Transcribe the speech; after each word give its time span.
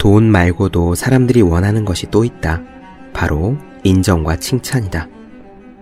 돈 0.00 0.32
말고도 0.32 0.94
사람들이 0.94 1.42
원하는 1.42 1.84
것이 1.84 2.06
또 2.10 2.24
있다. 2.24 2.62
바로 3.12 3.58
인정과 3.84 4.36
칭찬이다. 4.36 5.06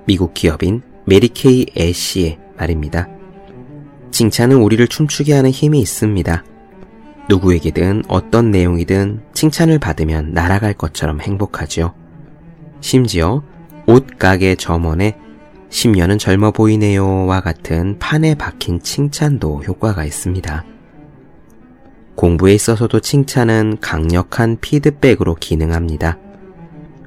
미국 0.06 0.34
기업인 0.34 0.82
메리케이 1.06 1.66
애쉬의 1.78 2.36
말입니다. 2.56 3.06
칭찬은 4.10 4.56
우리를 4.56 4.88
춤추게 4.88 5.32
하는 5.34 5.50
힘이 5.50 5.78
있습니다. 5.78 6.44
누구에게든 7.28 8.02
어떤 8.08 8.50
내용이든 8.50 9.20
칭찬을 9.34 9.78
받으면 9.78 10.32
날아갈 10.32 10.74
것처럼 10.74 11.20
행복하지요. 11.20 11.94
심지어 12.80 13.44
옷가게 13.86 14.56
점원에 14.56 15.16
10년은 15.70 16.18
젊어 16.18 16.50
보이네요와 16.50 17.40
같은 17.40 18.00
판에 18.00 18.34
박힌 18.34 18.82
칭찬도 18.82 19.62
효과가 19.62 20.04
있습니다. 20.04 20.64
공부에 22.18 22.52
있어서도 22.52 22.98
칭찬은 22.98 23.78
강력한 23.80 24.56
피드백으로 24.60 25.36
기능합니다. 25.36 26.18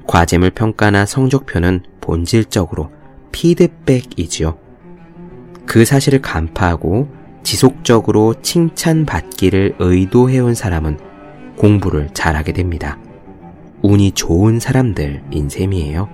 과제물 0.06 0.52
평가나 0.52 1.04
성적표는 1.04 1.82
본질적으로 2.00 2.90
피드백이지요. 3.30 4.56
그 5.66 5.84
사실을 5.84 6.22
간파하고 6.22 7.08
지속적으로 7.42 8.36
칭찬받기를 8.40 9.76
의도해온 9.78 10.54
사람은 10.54 10.98
공부를 11.58 12.08
잘하게 12.14 12.54
됩니다. 12.54 12.98
운이 13.82 14.12
좋은 14.12 14.60
사람들인 14.60 15.50
셈이에요. 15.50 16.08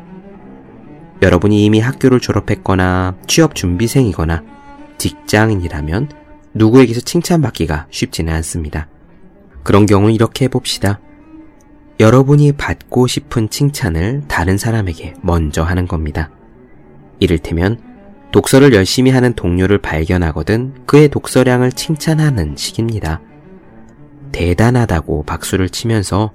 여러분이 1.23 1.65
이미 1.65 1.79
학교를 1.79 2.19
졸업했거나 2.19 3.15
취업 3.29 3.55
준비생이거나 3.55 4.43
직장인이라면 4.99 6.09
누구에게서 6.59 7.01
칭찬받기가 7.01 7.87
쉽지는 7.91 8.33
않습니다. 8.35 8.89
그런 9.63 9.87
경우 9.87 10.10
이렇게 10.10 10.45
해봅시다. 10.45 11.01
여러분이 12.01 12.52
받고 12.52 13.07
싶은 13.07 13.49
칭찬을 13.51 14.24
다른 14.29 14.57
사람에게 14.57 15.15
먼저 15.23 15.63
하는 15.63 15.88
겁니다. 15.88 16.30
이를테면 17.19 17.80
독서를 18.30 18.74
열심히 18.74 19.10
하는 19.10 19.32
동료를 19.32 19.79
발견하거든 19.79 20.87
그의 20.87 21.09
독서량을 21.09 21.73
칭찬하는 21.73 22.55
식입니다. 22.57 23.21
대단하다고 24.32 25.25
박수를 25.25 25.71
치면서 25.71 26.32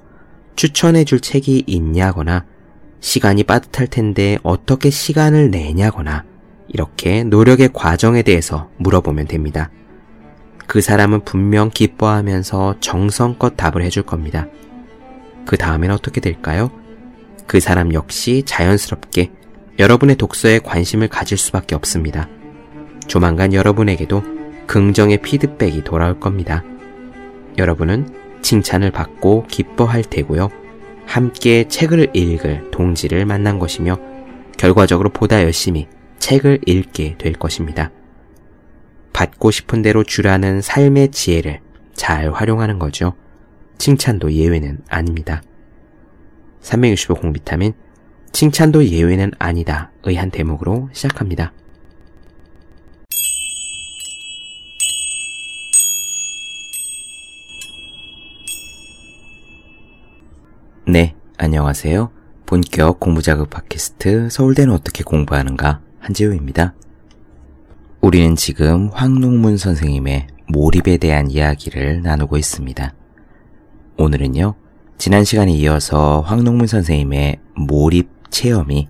추천해 0.56 1.04
줄 1.04 1.20
책이 1.20 1.64
있냐거나 1.68 2.46
시간이 3.00 3.44
빠듯할 3.44 3.88
텐데 3.88 4.38
어떻게 4.44 4.90
시간을 4.90 5.52
내냐거나 5.52 6.24
이렇게 6.68 7.24
노력의 7.24 7.70
과정에 7.74 8.22
대해서 8.24 8.70
물어보면 8.78 9.28
됩니다. 9.28 9.70
그 10.74 10.82
사람은 10.82 11.24
분명 11.24 11.70
기뻐하면서 11.70 12.78
정성껏 12.80 13.56
답을 13.56 13.84
해줄 13.84 14.02
겁니다. 14.02 14.48
그 15.46 15.56
다음엔 15.56 15.92
어떻게 15.92 16.20
될까요? 16.20 16.72
그 17.46 17.60
사람 17.60 17.94
역시 17.94 18.42
자연스럽게 18.48 19.30
여러분의 19.78 20.16
독서에 20.16 20.58
관심을 20.58 21.10
가질 21.10 21.38
수밖에 21.38 21.76
없습니다. 21.76 22.28
조만간 23.06 23.54
여러분에게도 23.54 24.24
긍정의 24.66 25.22
피드백이 25.22 25.84
돌아올 25.84 26.20
겁니다. 26.20 26.64
여러분은 27.60 28.42
칭찬을 28.42 28.90
받고 28.90 29.46
기뻐할 29.48 30.02
테고요. 30.02 30.50
함께 31.06 31.68
책을 31.68 32.16
읽을 32.16 32.72
동지를 32.72 33.28
만난 33.28 33.60
것이며 33.60 34.00
결과적으로 34.58 35.12
보다 35.12 35.44
열심히 35.44 35.88
책을 36.18 36.62
읽게 36.66 37.20
될 37.20 37.34
것입니다. 37.34 37.92
받고 39.14 39.52
싶은 39.52 39.82
대로 39.82 40.04
주라는 40.04 40.62
삶의 40.62 41.12
지혜를 41.12 41.62
잘 41.94 42.32
활용하는 42.32 42.80
거죠. 42.80 43.14
칭찬도 43.78 44.34
예외는 44.34 44.80
아닙니다. 44.90 45.42
365 46.62 47.16
공비타민 47.16 47.74
칭찬도 48.32 48.88
예외는 48.88 49.32
아니다 49.38 49.92
의한 50.04 50.32
대목으로 50.32 50.90
시작합니다. 50.92 51.54
네, 60.86 61.16
안녕하세요. 61.38 62.12
본격 62.46 63.00
공부자극 63.00 63.50
팟캐스트 63.50 64.30
서울대는 64.30 64.74
어떻게 64.74 65.04
공부하는가 65.04 65.82
한지우입니다. 66.00 66.74
우리는 68.04 68.36
지금 68.36 68.90
황농문 68.92 69.56
선생님의 69.56 70.28
몰입에 70.50 70.98
대한 70.98 71.32
이야기를 71.32 72.02
나누고 72.02 72.36
있습니다. 72.36 72.94
오늘은요, 73.98 74.56
지난 74.98 75.24
시간에 75.24 75.54
이어서 75.54 76.20
황농문 76.20 76.68
선생님의 76.68 77.40
몰입 77.56 78.10
체험이 78.30 78.90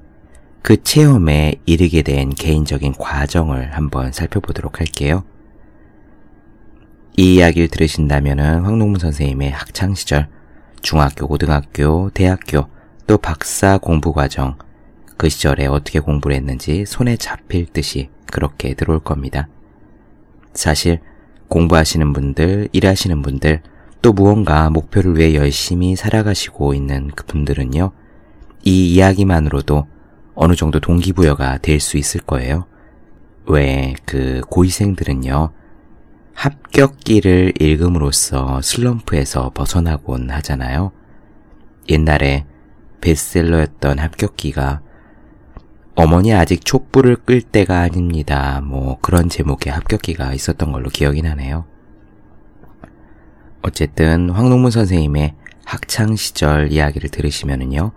그 0.64 0.82
체험에 0.82 1.58
이르게 1.68 2.02
된 2.02 2.32
개인적인 2.32 2.94
과정을 2.94 3.76
한번 3.76 4.12
살펴보도록 4.12 4.80
할게요. 4.80 5.24
이 7.16 7.36
이야기를 7.36 7.68
들으신다면 7.68 8.40
황농문 8.66 9.00
선생님의 9.00 9.52
학창시절, 9.52 10.28
중학교, 10.82 11.28
고등학교, 11.28 12.10
대학교, 12.16 12.66
또 13.06 13.20
박사 13.20 13.78
공부 13.78 14.12
과정, 14.12 14.58
그 15.18 15.30
시절에 15.30 15.66
어떻게 15.68 16.00
공부를 16.00 16.36
했는지 16.36 16.86
손에 16.86 17.18
잡힐 17.18 17.66
듯이 17.66 18.10
그렇게 18.32 18.74
들어올 18.74 19.00
겁니다. 19.00 19.48
사실 20.54 21.00
공부하시는 21.48 22.14
분들, 22.14 22.70
일하시는 22.72 23.22
분들, 23.22 23.62
또 24.02 24.12
무언가 24.14 24.70
목표를 24.70 25.18
위해 25.18 25.36
열심히 25.36 25.96
살아가시고 25.96 26.74
있는 26.74 27.10
그 27.16 27.26
분들은요, 27.26 27.92
이 28.64 28.94
이야기만으로도 28.94 29.88
어느 30.36 30.56
정도 30.56 30.80
동기부여가 30.80 31.60
될 31.60 31.80
수 31.80 31.98
있을 31.98 32.22
거예요. 32.22 32.66
왜 33.46 33.94
그 34.06 34.42
고위생들은요, 34.50 35.52
합격기를 36.34 37.54
읽음으로써 37.62 38.62
슬럼프에서 38.62 39.52
벗어나곤 39.54 40.32
하잖아요. 40.32 40.92
옛날에 41.90 42.46
베스트셀러였던 43.02 44.00
합격기가 44.00 44.82
어머니 45.96 46.34
아직 46.34 46.66
촛불을 46.66 47.18
끌 47.18 47.42
때가 47.42 47.82
아닙니다. 47.82 48.62
뭐 48.62 48.98
그런 49.02 49.30
제목의 49.30 49.72
합격기가 49.72 50.34
있었던 50.34 50.72
걸로 50.72 50.90
기억이 50.90 51.22
나네요. 51.22 51.66
어쨌든 53.62 54.30
황농문 54.30 54.72
선생님의 54.72 55.36
학창 55.66 56.16
시절 56.16 56.72
이야기를 56.72 57.10
들으시면은요. 57.10 57.92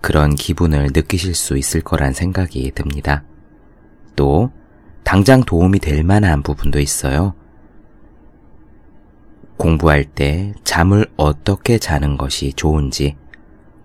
그런 0.00 0.34
기분을 0.34 0.88
느끼실 0.92 1.34
수 1.34 1.56
있을 1.56 1.80
거란 1.80 2.12
생각이 2.12 2.70
듭니다. 2.74 3.24
또 4.14 4.50
당장 5.04 5.44
도움이 5.44 5.78
될 5.78 6.02
만한 6.02 6.42
부분도 6.42 6.80
있어요. 6.80 7.34
공부할 9.56 10.04
때 10.04 10.52
잠을 10.64 11.06
어떻게 11.16 11.78
자는 11.78 12.18
것이 12.18 12.52
좋은지, 12.52 13.16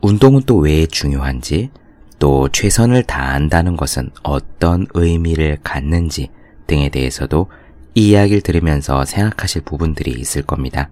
운동은 0.02 0.42
또 0.42 0.58
왜 0.58 0.86
중요한지, 0.86 1.70
또 2.22 2.48
최선을 2.50 3.02
다한다는 3.02 3.76
것은 3.76 4.12
어떤 4.22 4.86
의미를 4.94 5.58
갖는지 5.64 6.30
등에 6.68 6.90
대해서도 6.90 7.50
이 7.96 8.10
이야기를 8.10 8.42
들으면서 8.42 9.06
생각하실 9.06 9.64
부분들이 9.64 10.12
있을 10.12 10.44
겁니다. 10.44 10.92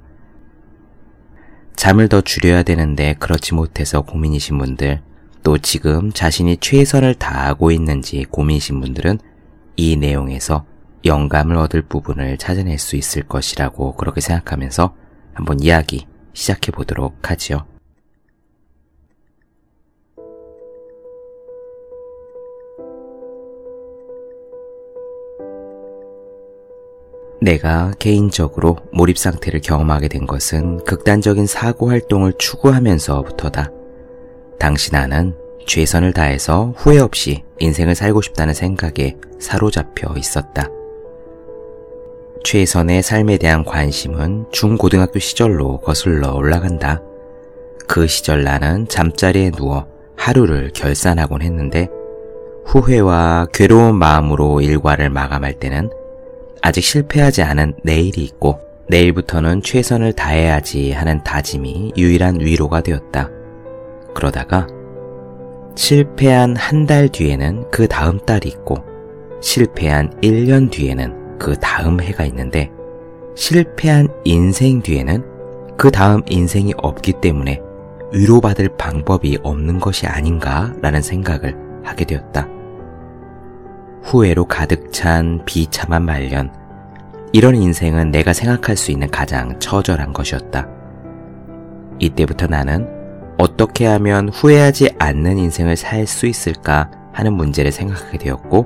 잠을 1.75 2.09
더 2.09 2.21
줄여야 2.21 2.63
되는데 2.63 3.13
그렇지 3.19 3.53
못해서 3.53 4.01
고민이신 4.01 4.57
분들, 4.57 5.03
또 5.43 5.59
지금 5.59 6.11
자신이 6.11 6.57
최선을 6.57 7.13
다하고 7.13 7.69
있는지 7.69 8.25
고민이신 8.25 8.81
분들은 8.81 9.19
이 9.75 9.97
내용에서 9.97 10.65
영감을 11.05 11.57
얻을 11.57 11.83
부분을 11.83 12.39
찾아낼 12.39 12.79
수 12.79 12.95
있을 12.95 13.21
것이라고 13.21 13.93
그렇게 13.97 14.19
생각하면서 14.19 14.95
한번 15.33 15.59
이야기 15.59 16.07
시작해 16.33 16.71
보도록 16.71 17.29
하지요. 17.29 17.68
내가 27.41 27.93
개인적으로 27.99 28.77
몰입 28.91 29.17
상태를 29.17 29.61
경험하게 29.61 30.09
된 30.09 30.27
것은 30.27 30.83
극단적인 30.83 31.47
사고 31.47 31.89
활동을 31.89 32.33
추구하면서부터다. 32.37 33.71
당시 34.59 34.91
나는 34.91 35.35
최선을 35.65 36.13
다해서 36.13 36.73
후회 36.75 36.99
없이 36.99 37.43
인생을 37.59 37.95
살고 37.95 38.21
싶다는 38.21 38.53
생각에 38.53 39.15
사로잡혀 39.39 40.13
있었다. 40.17 40.67
최선의 42.43 43.03
삶에 43.03 43.37
대한 43.37 43.63
관심은 43.63 44.47
중고등학교 44.51 45.19
시절로 45.19 45.79
거슬러 45.79 46.33
올라간다. 46.33 47.01
그 47.87 48.07
시절 48.07 48.43
나는 48.43 48.87
잠자리에 48.87 49.51
누워 49.51 49.87
하루를 50.15 50.71
결산하곤 50.73 51.41
했는데 51.41 51.89
후회와 52.65 53.47
괴로운 53.53 53.95
마음으로 53.95 54.61
일과를 54.61 55.09
마감할 55.09 55.53
때는 55.59 55.89
아직 56.61 56.83
실패하지 56.83 57.41
않은 57.43 57.75
내일이 57.83 58.23
있고 58.23 58.59
내일부터는 58.89 59.61
최선을 59.61 60.13
다해야지 60.13 60.91
하는 60.91 61.23
다짐이 61.23 61.93
유일한 61.97 62.39
위로가 62.39 62.81
되었다. 62.81 63.29
그러다가 64.15 64.67
실패한 65.75 66.55
한 66.55 66.85
달 66.87 67.07
뒤에는 67.07 67.69
그 67.71 67.87
다음 67.87 68.19
달이 68.19 68.49
있고 68.49 68.83
실패한 69.41 70.19
1년 70.21 70.71
뒤에는 70.71 71.37
그 71.37 71.55
다음 71.59 72.01
해가 72.01 72.25
있는데 72.25 72.71
실패한 73.35 74.09
인생 74.25 74.81
뒤에는 74.81 75.23
그 75.77 75.91
다음 75.91 76.21
인생이 76.27 76.73
없기 76.77 77.13
때문에 77.21 77.61
위로받을 78.11 78.69
방법이 78.75 79.37
없는 79.43 79.79
것이 79.79 80.07
아닌가라는 80.07 81.01
생각을 81.01 81.55
하게 81.83 82.05
되었다. 82.05 82.47
후회로 84.03 84.45
가득 84.45 84.91
찬 84.91 85.43
비참한 85.45 86.03
말년. 86.03 86.51
이런 87.31 87.55
인생은 87.55 88.11
내가 88.11 88.33
생각할 88.33 88.75
수 88.75 88.91
있는 88.91 89.09
가장 89.09 89.59
처절한 89.59 90.13
것이었다. 90.13 90.67
이때부터 91.99 92.47
나는 92.47 92.87
어떻게 93.37 93.85
하면 93.85 94.29
후회하지 94.29 94.95
않는 94.97 95.37
인생을 95.37 95.75
살 95.75 96.07
수 96.07 96.25
있을까 96.25 96.89
하는 97.13 97.33
문제를 97.33 97.71
생각하게 97.71 98.17
되었고, 98.17 98.65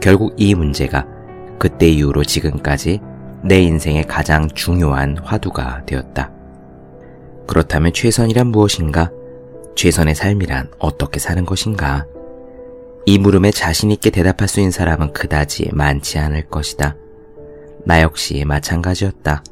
결국 0.00 0.34
이 0.36 0.54
문제가 0.54 1.06
그때 1.58 1.88
이후로 1.88 2.24
지금까지 2.24 3.00
내 3.42 3.60
인생의 3.60 4.06
가장 4.06 4.48
중요한 4.48 5.16
화두가 5.22 5.86
되었다. 5.86 6.30
그렇다면 7.46 7.92
최선이란 7.92 8.48
무엇인가? 8.48 9.10
최선의 9.76 10.14
삶이란 10.14 10.70
어떻게 10.78 11.18
사는 11.18 11.44
것인가? 11.46 12.06
이 13.08 13.18
물음에 13.18 13.52
자신있게 13.52 14.10
대답할 14.10 14.48
수 14.48 14.58
있는 14.58 14.72
사람은 14.72 15.12
그다지 15.12 15.70
많지 15.72 16.18
않을 16.18 16.48
것이다. 16.48 16.96
나 17.84 18.02
역시 18.02 18.44
마찬가지였다. 18.44 19.44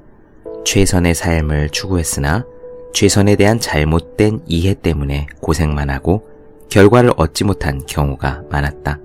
최선의 0.65 1.15
삶을 1.15 1.71
추구했으나 1.71 2.45
최선에 2.93 3.37
대한 3.37 3.61
잘못된 3.61 4.41
이해 4.47 4.75
때문에 4.75 5.29
고생만 5.41 5.89
하고 5.89 6.29
결과를 6.69 7.12
얻지 7.17 7.45
못한 7.45 7.81
경우가 7.87 8.43
많았다. 8.51 8.99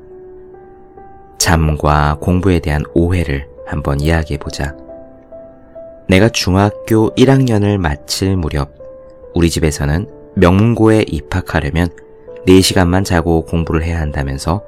잠과 1.37 2.17
공부에 2.19 2.59
대한 2.59 2.83
오해를 2.95 3.47
한번 3.67 3.99
이야기해보자. 3.99 4.75
내가 6.07 6.27
중학교 6.29 7.13
1학년을 7.13 7.77
마칠 7.77 8.35
무렵 8.35 8.73
우리 9.35 9.51
집에서는 9.51 10.09
명문고에 10.33 11.05
입학하려면 11.07 11.89
4시간만 12.47 13.05
자고 13.05 13.45
공부를 13.45 13.83
해야 13.83 13.99
한다면서 13.99 14.63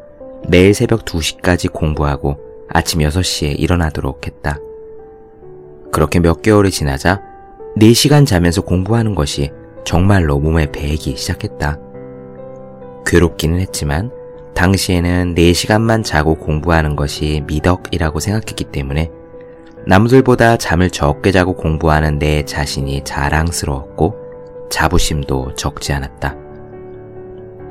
매일 0.47 0.73
새벽 0.73 1.05
2시까지 1.05 1.71
공부하고 1.71 2.37
아침 2.69 3.01
6시에 3.01 3.59
일어나도록 3.59 4.25
했다. 4.27 4.57
그렇게 5.91 6.19
몇 6.19 6.41
개월이 6.41 6.71
지나자 6.71 7.21
4시간 7.77 8.25
자면서 8.25 8.61
공부하는 8.61 9.15
것이 9.15 9.51
정말로 9.83 10.39
몸에 10.39 10.71
배기 10.71 11.15
시작했다. 11.17 11.79
괴롭기는 13.05 13.59
했지만 13.59 14.11
당시에는 14.53 15.35
4시간만 15.35 16.03
자고 16.03 16.35
공부하는 16.35 16.95
것이 16.95 17.43
미덕이라고 17.47 18.19
생각했기 18.19 18.65
때문에 18.65 19.11
남들보다 19.87 20.57
잠을 20.57 20.89
적게 20.89 21.31
자고 21.31 21.55
공부하는 21.55 22.19
내 22.19 22.45
자신이 22.45 23.03
자랑스러웠고 23.03 24.15
자부심도 24.69 25.55
적지 25.55 25.93
않았다. 25.93 26.40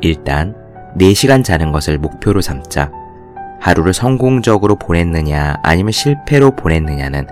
일단 0.00 0.54
4시간 0.98 1.44
자는 1.44 1.72
것을 1.72 1.98
목표로 1.98 2.40
삼자 2.40 2.90
하루를 3.60 3.92
성공적으로 3.92 4.76
보냈느냐 4.76 5.56
아니면 5.62 5.92
실패로 5.92 6.52
보냈느냐는 6.56 7.26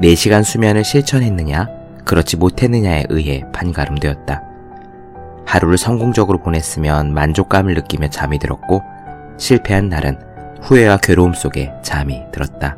4시간 0.00 0.44
수면을 0.44 0.84
실천했느냐 0.84 1.68
그렇지 2.04 2.36
못했느냐에 2.36 3.04
의해 3.08 3.44
판가름되었다. 3.52 4.42
하루를 5.44 5.76
성공적으로 5.76 6.38
보냈으면 6.38 7.12
만족감을 7.14 7.74
느끼며 7.74 8.10
잠이 8.10 8.38
들었고 8.38 8.82
실패한 9.38 9.88
날은 9.88 10.18
후회와 10.62 10.98
괴로움 10.98 11.34
속에 11.34 11.72
잠이 11.82 12.22
들었다. 12.32 12.76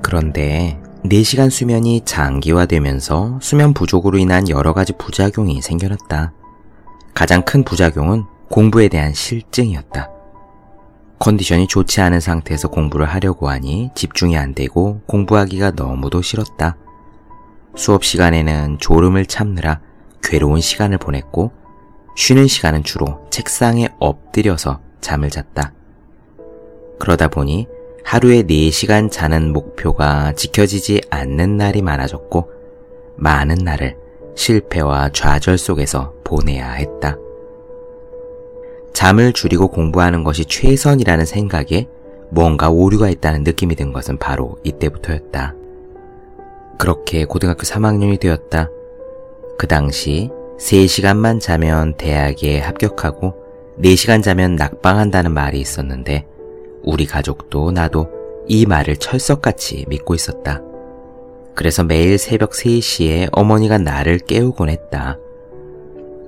그런데 0.00 0.78
4시간 1.04 1.50
수면이 1.50 2.02
장기화되면서 2.04 3.38
수면 3.42 3.74
부족으로 3.74 4.18
인한 4.18 4.48
여러 4.48 4.72
가지 4.72 4.92
부작용이 4.92 5.60
생겨났다. 5.60 6.32
가장 7.14 7.42
큰 7.42 7.62
부작용은 7.62 8.24
공부에 8.50 8.88
대한 8.88 9.12
실증이었다. 9.12 10.10
컨디션이 11.18 11.68
좋지 11.68 12.00
않은 12.00 12.20
상태에서 12.20 12.68
공부를 12.68 13.06
하려고 13.06 13.48
하니 13.48 13.90
집중이 13.94 14.36
안 14.36 14.54
되고 14.54 15.02
공부하기가 15.06 15.72
너무도 15.76 16.20
싫었다. 16.20 16.76
수업 17.76 18.04
시간에는 18.04 18.78
졸음을 18.78 19.26
참느라 19.26 19.80
괴로운 20.22 20.60
시간을 20.60 20.98
보냈고 20.98 21.52
쉬는 22.16 22.46
시간은 22.46 22.82
주로 22.82 23.26
책상에 23.30 23.88
엎드려서 23.98 24.80
잠을 25.00 25.30
잤다. 25.30 25.72
그러다 26.98 27.28
보니 27.28 27.66
하루에 28.04 28.42
4시간 28.42 29.10
자는 29.10 29.52
목표가 29.52 30.32
지켜지지 30.32 31.02
않는 31.10 31.56
날이 31.56 31.82
많아졌고 31.82 32.50
많은 33.16 33.56
날을 33.56 34.01
실패와 34.34 35.10
좌절 35.10 35.58
속에서 35.58 36.14
보내야 36.24 36.70
했다. 36.72 37.16
잠을 38.92 39.32
줄이고 39.32 39.68
공부하는 39.68 40.22
것이 40.24 40.44
최선이라는 40.44 41.24
생각에 41.24 41.88
뭔가 42.30 42.70
오류가 42.70 43.10
있다는 43.10 43.42
느낌이 43.42 43.74
든 43.74 43.92
것은 43.92 44.18
바로 44.18 44.56
이때부터였다. 44.64 45.54
그렇게 46.78 47.24
고등학교 47.24 47.62
3학년이 47.62 48.20
되었다. 48.20 48.68
그 49.58 49.66
당시 49.66 50.30
3시간만 50.58 51.40
자면 51.40 51.94
대학에 51.96 52.58
합격하고 52.58 53.34
4시간 53.80 54.22
자면 54.22 54.56
낙방한다는 54.56 55.32
말이 55.32 55.60
있었는데 55.60 56.26
우리 56.82 57.06
가족도 57.06 57.70
나도 57.72 58.08
이 58.48 58.66
말을 58.66 58.96
철석같이 58.96 59.86
믿고 59.88 60.14
있었다. 60.14 60.62
그래서 61.54 61.84
매일 61.84 62.18
새벽 62.18 62.50
3시에 62.50 63.28
어머니가 63.32 63.78
나를 63.78 64.18
깨우곤 64.18 64.68
했다. 64.68 65.18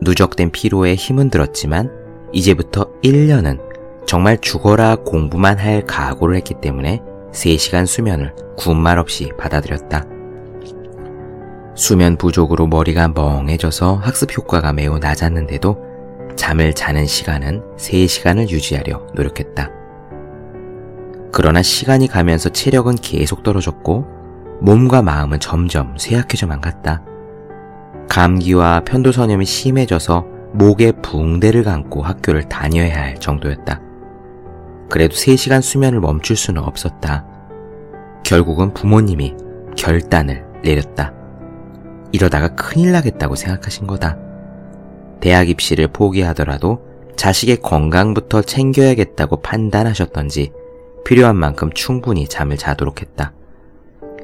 누적된 0.02 0.50
피로에 0.50 0.94
힘은 0.94 1.30
들었지만 1.30 1.90
이제부터 2.32 2.90
1년은 3.02 3.58
정말 4.06 4.38
죽어라 4.40 4.96
공부만 4.96 5.58
할 5.58 5.82
각오를 5.86 6.36
했기 6.36 6.54
때문에 6.60 7.00
3시간 7.32 7.86
수면을 7.86 8.34
군말 8.56 8.98
없이 8.98 9.30
받아들였다. 9.38 10.04
수면 11.76 12.16
부족으로 12.16 12.66
머리가 12.66 13.08
멍해져서 13.08 13.96
학습 13.96 14.36
효과가 14.36 14.72
매우 14.72 14.98
낮았는데도 14.98 15.76
잠을 16.36 16.72
자는 16.74 17.06
시간은 17.06 17.62
3시간을 17.76 18.50
유지하려 18.50 19.06
노력했다. 19.14 19.70
그러나 21.32 21.62
시간이 21.62 22.06
가면서 22.06 22.50
체력은 22.50 22.96
계속 22.96 23.42
떨어졌고 23.42 24.23
몸과 24.60 25.02
마음은 25.02 25.40
점점 25.40 25.96
쇠약해져만 25.98 26.60
갔다. 26.60 27.02
감기와 28.08 28.82
편도선염이 28.84 29.44
심해져서 29.44 30.26
목에 30.52 30.92
붕대를 30.92 31.64
감고 31.64 32.02
학교를 32.02 32.48
다녀야 32.48 32.96
할 32.96 33.18
정도였다. 33.18 33.80
그래도 34.88 35.14
3시간 35.14 35.60
수면을 35.60 36.00
멈출 36.00 36.36
수는 36.36 36.62
없었다. 36.62 37.26
결국은 38.22 38.72
부모님이 38.72 39.34
결단을 39.76 40.44
내렸다. 40.62 41.12
이러다가 42.12 42.48
큰일 42.54 42.92
나겠다고 42.92 43.34
생각하신 43.34 43.86
거다. 43.86 44.16
대학 45.20 45.48
입시를 45.48 45.88
포기하더라도 45.88 46.80
자식의 47.16 47.56
건강부터 47.56 48.42
챙겨야겠다고 48.42 49.40
판단하셨던지 49.40 50.52
필요한 51.04 51.36
만큼 51.36 51.70
충분히 51.72 52.28
잠을 52.28 52.56
자도록 52.56 53.00
했다. 53.00 53.32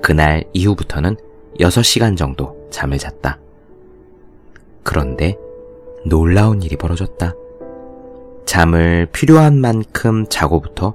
그날 0.02 0.44
이후부터는 0.52 1.16
6시간 1.58 2.16
정도 2.16 2.68
잠을 2.70 2.98
잤다. 2.98 3.38
그런데 4.82 5.36
놀라운 6.06 6.62
일이 6.62 6.76
벌어졌다. 6.76 7.34
잠을 8.46 9.06
필요한 9.12 9.60
만큼 9.60 10.26
자고부터 10.28 10.94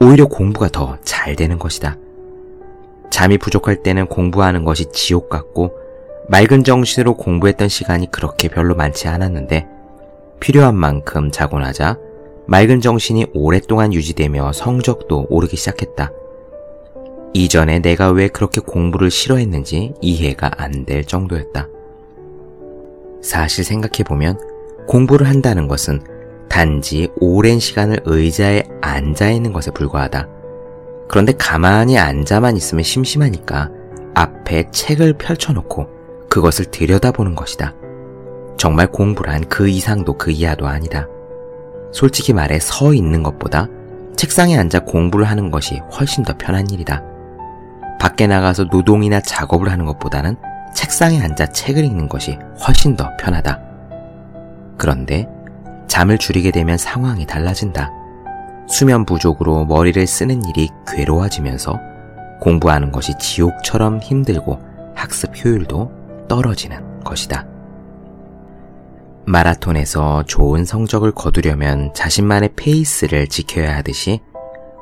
오히려 0.00 0.26
공부가 0.26 0.68
더 0.68 0.96
잘 1.02 1.36
되는 1.36 1.58
것이다. 1.58 1.96
잠이 3.10 3.38
부족할 3.38 3.82
때는 3.82 4.06
공부하는 4.06 4.64
것이 4.64 4.86
지옥 4.92 5.28
같고 5.28 5.72
맑은 6.28 6.64
정신으로 6.64 7.16
공부했던 7.16 7.68
시간이 7.68 8.10
그렇게 8.10 8.48
별로 8.48 8.74
많지 8.74 9.08
않았는데 9.08 9.66
필요한 10.40 10.74
만큼 10.74 11.30
자고 11.30 11.58
나자 11.58 11.98
맑은 12.46 12.80
정신이 12.80 13.26
오랫동안 13.34 13.92
유지되며 13.92 14.52
성적도 14.52 15.26
오르기 15.28 15.56
시작했다. 15.56 16.12
이전에 17.34 17.80
내가 17.80 18.10
왜 18.10 18.28
그렇게 18.28 18.60
공부를 18.60 19.10
싫어했는지 19.10 19.94
이해가 20.00 20.50
안 20.56 20.84
될 20.84 21.04
정도였다. 21.04 21.68
사실 23.22 23.64
생각해보면 23.64 24.38
공부를 24.86 25.28
한다는 25.28 25.68
것은 25.68 26.00
단지 26.48 27.08
오랜 27.20 27.58
시간을 27.58 28.00
의자에 28.04 28.62
앉아 28.80 29.30
있는 29.30 29.52
것에 29.52 29.70
불과하다. 29.70 30.28
그런데 31.08 31.32
가만히 31.32 31.98
앉아만 31.98 32.56
있으면 32.56 32.84
심심하니까 32.84 33.70
앞에 34.14 34.70
책을 34.70 35.14
펼쳐놓고 35.14 35.88
그것을 36.28 36.66
들여다보는 36.66 37.34
것이다. 37.34 37.74
정말 38.56 38.90
공부란 38.90 39.48
그 39.48 39.68
이상도 39.68 40.16
그 40.16 40.30
이하도 40.30 40.66
아니다. 40.66 41.06
솔직히 41.92 42.32
말해 42.32 42.58
서 42.58 42.94
있는 42.94 43.22
것보다 43.22 43.68
책상에 44.16 44.56
앉아 44.58 44.80
공부를 44.80 45.26
하는 45.26 45.50
것이 45.50 45.80
훨씬 45.98 46.24
더 46.24 46.34
편한 46.36 46.68
일이다. 46.70 47.02
밖에 47.98 48.26
나가서 48.26 48.64
노동이나 48.64 49.20
작업을 49.20 49.70
하는 49.70 49.84
것보다는 49.84 50.36
책상에 50.74 51.20
앉아 51.20 51.46
책을 51.46 51.84
읽는 51.84 52.08
것이 52.08 52.38
훨씬 52.66 52.96
더 52.96 53.10
편하다. 53.16 53.60
그런데 54.76 55.28
잠을 55.88 56.18
줄이게 56.18 56.50
되면 56.50 56.76
상황이 56.76 57.26
달라진다. 57.26 57.90
수면 58.68 59.04
부족으로 59.04 59.64
머리를 59.64 60.06
쓰는 60.06 60.44
일이 60.44 60.68
괴로워지면서 60.86 61.78
공부하는 62.40 62.92
것이 62.92 63.14
지옥처럼 63.18 64.00
힘들고 64.00 64.60
학습 64.94 65.32
효율도 65.44 66.26
떨어지는 66.28 67.02
것이다. 67.02 67.46
마라톤에서 69.26 70.22
좋은 70.24 70.64
성적을 70.64 71.12
거두려면 71.12 71.92
자신만의 71.94 72.50
페이스를 72.56 73.26
지켜야 73.26 73.76
하듯이 73.76 74.20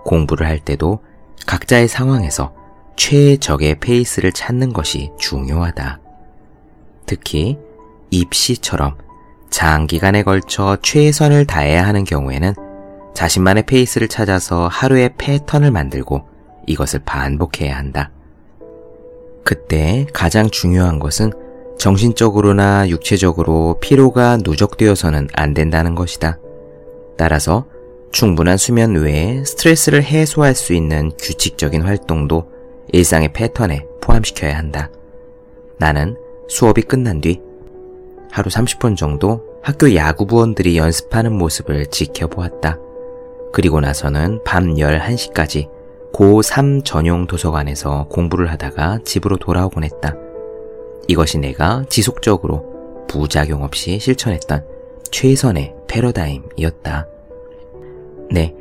공부를 0.04 0.46
할 0.46 0.61
때도 0.61 1.00
각자의 1.46 1.88
상황에서 1.88 2.54
최적의 2.97 3.79
페이스를 3.81 4.33
찾는 4.33 4.73
것이 4.73 5.11
중요하다. 5.19 6.00
특히 7.07 7.59
입시처럼 8.11 8.97
장기간에 9.50 10.23
걸쳐 10.23 10.76
최선을 10.83 11.47
다해야 11.47 11.87
하는 11.87 12.05
경우에는 12.05 12.55
자신만의 13.15 13.65
페이스를 13.67 14.09
찾아서 14.09 14.69
하루의 14.69 15.15
패턴을 15.17 15.71
만들고 15.71 16.29
이것을 16.67 17.00
반복해야 17.05 17.76
한다. 17.76 18.11
그때 19.45 20.07
가장 20.12 20.50
중요한 20.50 20.99
것은 20.99 21.33
정신적으로나 21.79 22.88
육체적으로 22.88 23.79
피로가 23.81 24.38
누적되어서는 24.38 25.29
안 25.35 25.55
된다는 25.55 25.95
것이다. 25.95 26.38
따라서 27.17 27.67
충분한 28.12 28.57
수면 28.57 28.97
외에 28.97 29.45
스트레스를 29.45 30.03
해소할 30.03 30.55
수 30.55 30.73
있는 30.73 31.12
규칙적인 31.19 31.83
활동도 31.83 32.56
일상의 32.93 33.33
패턴에 33.33 33.87
포함시켜야 34.00 34.57
한다. 34.57 34.90
나는 35.78 36.16
수업이 36.49 36.83
끝난 36.83 37.21
뒤 37.21 37.40
하루 38.31 38.49
30분 38.49 38.97
정도 38.97 39.43
학교 39.62 39.95
야구부원들이 39.95 40.76
연습하는 40.76 41.33
모습을 41.33 41.87
지켜보았다. 41.87 42.78
그리고 43.52 43.81
나서는 43.81 44.43
밤 44.45 44.75
11시까지 44.75 45.69
고3 46.12 46.85
전용 46.85 47.26
도서관에서 47.26 48.07
공부를 48.09 48.50
하다가 48.50 49.00
집으로 49.05 49.37
돌아오곤 49.38 49.85
했다. 49.85 50.14
이것이 51.09 51.38
내가 51.38 51.85
지속적으로 51.88 53.05
부작용 53.09 53.62
없이 53.62 53.99
실천했던 53.99 54.64
최선의 55.11 55.75
패러다임이었다. 55.88 57.07
네. 58.31 58.55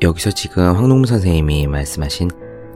여기서 0.00 0.30
지금 0.30 0.74
황농무 0.74 1.06
선생님이 1.06 1.66
말씀하신 1.66 2.30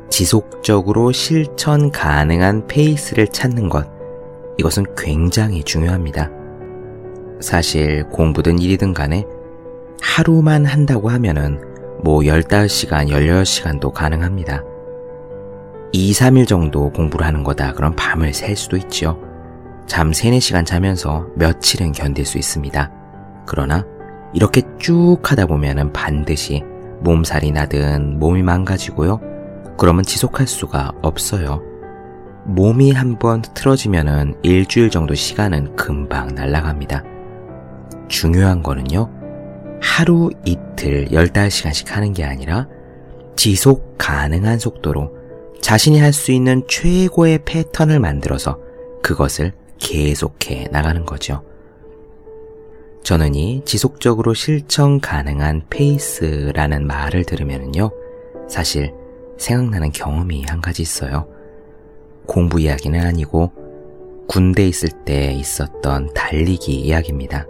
지속적으로 0.08 1.12
실천 1.12 1.90
가능한 1.90 2.66
페이스를 2.66 3.28
찾는 3.28 3.68
것, 3.68 3.86
이것은 4.58 4.86
굉장히 4.96 5.62
중요합니다. 5.62 6.30
사실 7.40 8.04
공부든 8.08 8.58
일이든 8.58 8.94
간에 8.94 9.26
하루만 10.00 10.64
한다고 10.64 11.08
하면은 11.10 11.60
뭐 12.02 12.20
15시간, 12.20 13.08
16시간도 13.08 13.92
가능합니다. 13.92 14.62
2, 15.92 16.12
3일 16.12 16.46
정도 16.46 16.90
공부를 16.90 17.26
하는 17.26 17.42
거다. 17.42 17.72
그럼 17.72 17.94
밤을 17.96 18.34
샐 18.34 18.54
수도 18.56 18.76
있죠. 18.76 19.18
잠 19.86 20.12
3, 20.12 20.32
4시간 20.32 20.66
자면서 20.66 21.26
며칠은 21.36 21.92
견딜 21.92 22.26
수 22.26 22.38
있습니다. 22.38 22.90
그러나 23.46 23.84
이렇게 24.32 24.62
쭉 24.78 25.18
하다 25.22 25.46
보면은 25.46 25.92
반드시 25.92 26.62
몸살이 27.00 27.52
나든 27.52 28.18
몸이 28.18 28.42
망가지고요. 28.42 29.20
그러면 29.78 30.04
지속할 30.04 30.46
수가 30.46 30.92
없어요. 31.02 31.62
몸이 32.44 32.92
한번 32.92 33.42
틀어지면은 33.42 34.36
일주일 34.42 34.90
정도 34.90 35.14
시간은 35.14 35.76
금방 35.76 36.34
날아갑니다. 36.34 37.02
중요한 38.08 38.62
거는요. 38.62 39.10
하루 39.80 40.30
이틀 40.44 41.06
15시간씩 41.08 41.88
하는 41.88 42.12
게 42.12 42.24
아니라 42.24 42.66
지속 43.36 43.96
가능한 43.98 44.58
속도로 44.58 45.12
자신이 45.60 45.98
할 46.00 46.12
수 46.12 46.32
있는 46.32 46.62
최고의 46.68 47.40
패턴을 47.44 47.98
만들어서 47.98 48.58
그것을 49.02 49.52
계속해 49.78 50.68
나가는 50.70 51.04
거죠. 51.04 51.42
저는 53.02 53.34
이 53.34 53.62
지속적으로 53.64 54.34
실천 54.34 55.00
가능한 55.00 55.64
페이스라는 55.70 56.86
말을 56.86 57.24
들으면요. 57.24 57.90
사실 58.48 58.92
생각나는 59.38 59.92
경험이 59.92 60.44
한 60.48 60.60
가지 60.60 60.82
있어요. 60.82 61.28
공부 62.26 62.60
이야기는 62.60 63.00
아니고 63.00 63.52
군대 64.28 64.66
있을 64.66 64.90
때 65.04 65.32
있었던 65.32 66.12
달리기 66.14 66.74
이야기입니다. 66.74 67.46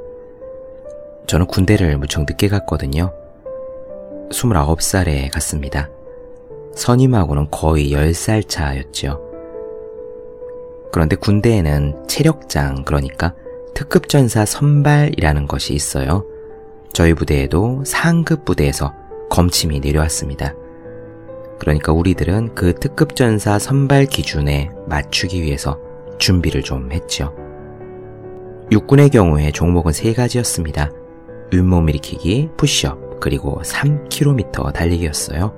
저는 1.26 1.47
군대를 1.47 1.97
무척 1.99 2.25
늦게 2.26 2.49
갔거든요. 2.49 3.12
29살에 4.31 5.31
갔습니다. 5.33 5.88
선임하고는 6.75 7.50
거의 7.50 7.93
10살 7.93 8.49
차였죠. 8.49 9.23
그런데 10.93 11.16
군대에는 11.16 12.07
체력장, 12.07 12.85
그러니까 12.85 13.35
특급전사 13.75 14.45
선발이라는 14.45 15.47
것이 15.47 15.75
있어요. 15.75 16.25
저희 16.93 17.12
부대에도 17.14 17.83
상급 17.85 18.45
부대에서 18.45 18.95
검침이 19.28 19.81
내려왔습니다. 19.81 20.55
그러니까 21.59 21.93
우리들은 21.93 22.55
그 22.55 22.75
특급전사 22.75 23.59
선발 23.59 24.07
기준에 24.07 24.71
맞추기 24.87 25.43
위해서 25.43 25.79
준비를 26.19 26.63
좀 26.63 26.93
했죠. 26.93 27.35
육군의 28.73 29.11
경우에 29.11 29.53
종목은 29.53 29.93
세 29.93 30.13
가지였습니다. 30.13 30.91
윗몸 31.53 31.89
일으키기, 31.89 32.51
푸시업, 32.57 33.21
그리고 33.21 33.61
3km 33.63 34.73
달리기였어요. 34.73 35.55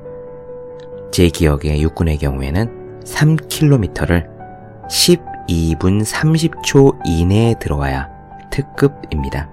제 1.10 1.28
기억에 1.28 1.80
육군의 1.80 2.18
경우에는 2.18 3.00
3km를 3.04 4.28
12분 4.88 6.04
30초 6.04 6.98
이내에 7.06 7.54
들어와야 7.58 8.08
특급입니다. 8.50 9.48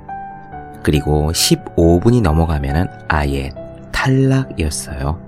그리고 0.84 1.32
15분이 1.32 2.22
넘어가면 2.22 2.88
아예 3.08 3.52
탈락이었어요. 3.92 5.25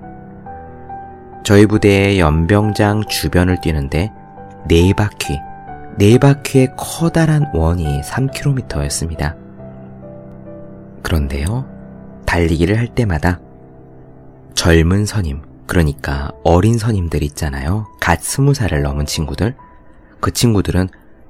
저희 1.47 1.65
부대의 1.65 2.19
연병장 2.19 3.05
주변을 3.05 3.61
뛰는데 3.61 4.11
네 4.67 4.91
바퀴, 4.91 5.39
네 5.97 6.17
바퀴의 6.17 6.73
커다란 6.75 7.49
원이 7.53 8.01
3km였습니다. 8.01 9.33
그런데요, 11.03 11.65
달리기를 12.25 12.77
할 12.77 12.87
때마다 12.87 13.39
젊은 14.55 15.05
선임, 15.05 15.41
그러니까 15.67 16.33
어린 16.43 16.77
선임들 16.77 17.23
있잖아요. 17.23 17.87
갓 18.01 18.21
스무 18.21 18.53
살을 18.53 18.81
넘은 18.81 19.05
친구들. 19.05 19.55
그 20.19 20.33
친구들은 20.33 20.89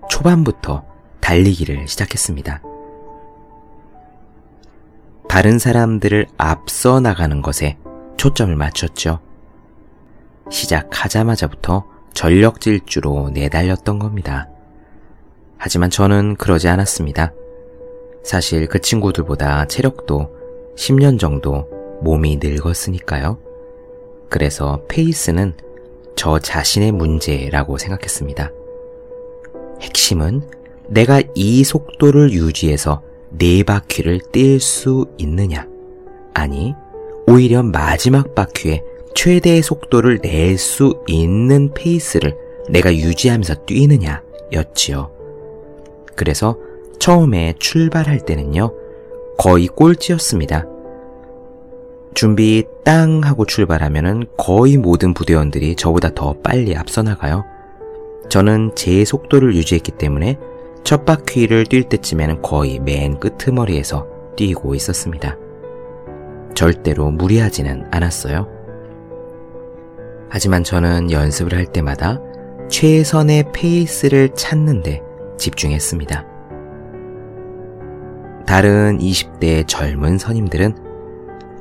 초반부터 0.10 0.84
달리기를 1.20 1.88
시작했습니다. 1.88 2.64
다른 5.30 5.60
사람들을 5.60 6.26
앞서 6.40 7.02
나가는 7.02 7.40
것에 7.44 7.78
초점을 8.18 8.56
맞췄죠. 8.56 9.27
시작하자마자부터 10.50 11.86
전력 12.14 12.62
질주로 12.62 13.30
내달렸던 13.30 14.00
겁니다. 14.00 14.50
하지만 15.58 15.90
저는 15.90 16.36
그러지 16.36 16.68
않았습니다. 16.68 17.34
사실 18.24 18.68
그 18.68 18.80
친구들보다 18.82 19.66
체력도 19.66 20.76
10년 20.76 21.20
정도 21.20 21.68
몸이 22.02 22.40
늙었으니까요. 22.42 23.40
그래서 24.30 24.82
페이스는 24.88 25.54
저 26.16 26.40
자신의 26.40 26.92
문제라고 26.92 27.78
생각했습니다. 27.78 28.52
핵심은 29.82 30.42
내가 30.90 31.22
이 31.36 31.64
속도를 31.64 32.32
유지해서 32.32 33.02
네 33.30 33.64
바퀴를 33.64 34.20
뛸 34.32 34.60
수 34.60 35.06
있느냐. 35.18 35.68
아니, 36.34 36.74
오히려 37.28 37.62
마지막 37.62 38.34
바퀴에 38.36 38.84
최대의 39.18 39.64
속도를 39.64 40.20
낼 40.22 40.60
수 40.60 41.02
있는 41.08 41.74
페이스를 41.74 42.38
내가 42.70 42.94
유지하면서 42.94 43.66
뛰느냐 43.66 44.22
였지요. 44.54 45.10
그래서 46.16 46.56
처음에 47.00 47.56
출발할 47.58 48.20
때는요, 48.20 48.72
거의 49.40 49.66
꼴찌였습니다. 49.68 50.68
준비 52.14 52.64
땅 52.84 53.22
하고 53.24 53.46
출발하면은 53.46 54.28
거의 54.38 54.78
모든 54.78 55.16
부대원들이 55.16 55.76
저보다 55.78 56.14
더 56.14 56.34
빨리 56.44 56.76
앞서 56.76 57.02
나가요. 57.02 57.44
저는 58.30 58.74
제 58.76 59.04
속도를 59.04 59.56
유지했기 59.56 59.94
때문에 59.94 60.38
첫 60.84 61.06
바퀴를 61.06 61.64
뛸 61.66 61.90
때쯤에는 61.90 62.44
거의 62.44 62.78
맨 62.78 63.20
끄트머리에서 63.20 64.06
뛰고 64.36 64.76
있었습니다. 64.76 65.38
절대로 66.54 67.10
무리하지는 67.10 67.88
않았어요. 67.90 68.57
하지만 70.30 70.64
저는 70.64 71.12
연습을 71.12 71.56
할 71.56 71.66
때마다 71.66 72.20
최선의 72.70 73.52
페이스를 73.54 74.34
찾는데 74.36 75.02
집중했습니다. 75.38 76.26
다른 78.46 78.98
20대 79.00 79.68
젊은 79.68 80.18
선임들은 80.18 80.76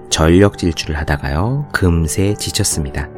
전력 0.09 0.57
질주를 0.57 0.97
하다가요, 0.99 1.69
금세 1.73 2.35
지쳤습니다. 2.35 3.09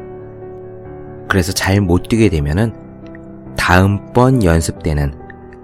그래서 1.27 1.51
잘 1.51 1.79
못 1.79 2.09
뛰게 2.09 2.29
되면은 2.29 2.73
다음번 3.55 4.43
연습 4.43 4.81
때는 4.81 5.13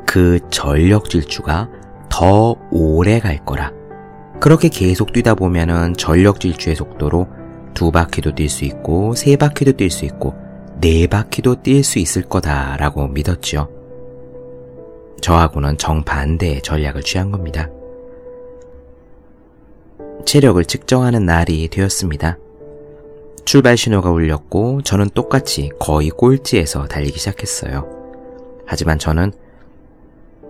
그 0.05 0.39
전력 0.51 1.09
질주가 1.09 1.69
더 2.09 2.55
오래 2.71 3.19
갈 3.19 3.43
거라. 3.43 3.71
그렇게 4.39 4.69
계속 4.69 5.11
뛰다 5.11 5.33
보면은 5.33 5.95
전력 5.95 6.39
질주의 6.39 6.75
속도로 6.75 7.27
두 7.75 7.91
바퀴도 7.91 8.31
뛸 8.31 8.49
수 8.49 8.65
있고, 8.65 9.13
세 9.13 9.35
바퀴도 9.35 9.73
뛸 9.73 9.91
수 9.91 10.05
있고, 10.05 10.33
네 10.81 11.05
바퀴도 11.05 11.57
뛸 11.61 11.83
수 11.83 11.99
있을 11.99 12.23
거다라고 12.23 13.07
믿었죠. 13.07 13.69
저하고는 15.21 15.77
정반대의 15.77 16.61
전략을 16.63 17.03
취한 17.03 17.31
겁니다. 17.31 17.69
체력을 20.25 20.63
측정하는 20.65 21.25
날이 21.25 21.67
되었습니다. 21.69 22.39
출발 23.45 23.77
신호가 23.77 24.09
울렸고 24.09 24.81
저는 24.81 25.09
똑같이 25.13 25.69
거의 25.79 26.09
꼴찌에서 26.09 26.87
달리기 26.87 27.19
시작했어요. 27.19 27.87
하지만 28.65 28.97
저는 28.97 29.31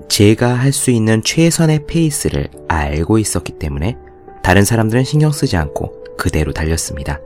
제가 0.08 0.54
할 0.54 0.72
수 0.72 0.92
있는 0.92 1.22
최선의 1.24 1.86
페이스를 1.88 2.48
알고 2.68 3.18
있었기 3.18 3.54
때문에 3.60 3.98
다른 4.44 4.64
사람들은 4.64 5.04
신경 5.04 5.32
쓰지 5.32 5.58
않고 5.58 6.05
그대로 6.18 6.54
달렸습니다. 6.54 7.20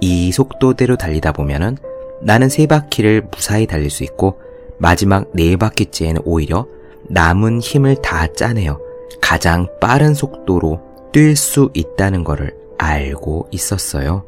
이 0.00 0.30
속도대로 0.32 0.96
달리다 0.96 1.32
보면은 1.32 1.76
나는 2.22 2.48
세 2.48 2.66
바퀴를 2.66 3.28
무사히 3.30 3.66
달릴 3.66 3.90
수 3.90 4.04
있고 4.04 4.40
마지막 4.78 5.30
네 5.32 5.56
바퀴째에는 5.56 6.22
오히려 6.24 6.66
남은 7.08 7.60
힘을 7.60 7.96
다 8.02 8.26
짜내어 8.32 8.78
가장 9.20 9.68
빠른 9.80 10.14
속도로 10.14 10.80
뛸 11.12 11.34
수 11.36 11.70
있다는 11.74 12.24
것을 12.24 12.54
알고 12.78 13.48
있었어요. 13.50 14.24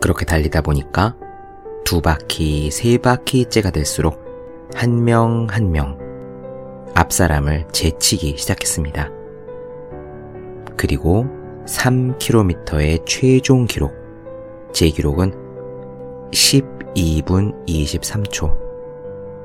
그렇게 0.00 0.24
달리다 0.24 0.60
보니까 0.62 1.16
두 1.84 2.00
바퀴, 2.00 2.70
세 2.70 2.98
바퀴째가 2.98 3.70
될수록 3.70 4.20
한 4.74 5.04
명 5.04 5.46
한 5.50 5.70
명 5.70 5.98
앞사람을 6.94 7.68
제치기 7.72 8.36
시작했습니다. 8.36 9.10
그리고 10.76 11.26
3km의 11.66 13.04
최종 13.06 13.66
기록. 13.66 13.92
제 14.72 14.88
기록은 14.88 15.32
12분 16.32 17.66
23초. 17.66 18.56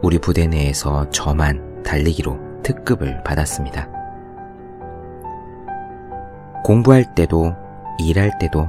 우리 0.02 0.20
부대 0.20 0.48
내에서 0.48 1.10
저만 1.10 1.84
달리기로 1.84 2.38
특급을 2.64 3.24
받았습니다. 3.24 3.90
공부할 6.64 7.16
때도 7.16 7.54
일할 8.00 8.38
때도 8.40 8.68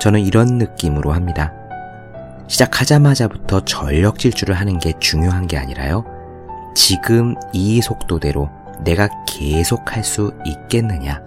저는 0.00 0.20
이런 0.20 0.58
느낌으로 0.58 1.12
합니다. 1.12 1.52
시작하자마자부터 2.46 3.64
전력 3.64 4.18
질주를 4.18 4.54
하는 4.54 4.78
게 4.78 4.92
중요한 4.98 5.46
게 5.46 5.56
아니라요. 5.56 6.04
지금 6.74 7.34
이 7.52 7.80
속도대로 7.80 8.48
내가 8.80 9.08
계속 9.26 9.94
할 9.94 10.04
수 10.04 10.32
있겠느냐. 10.44 11.22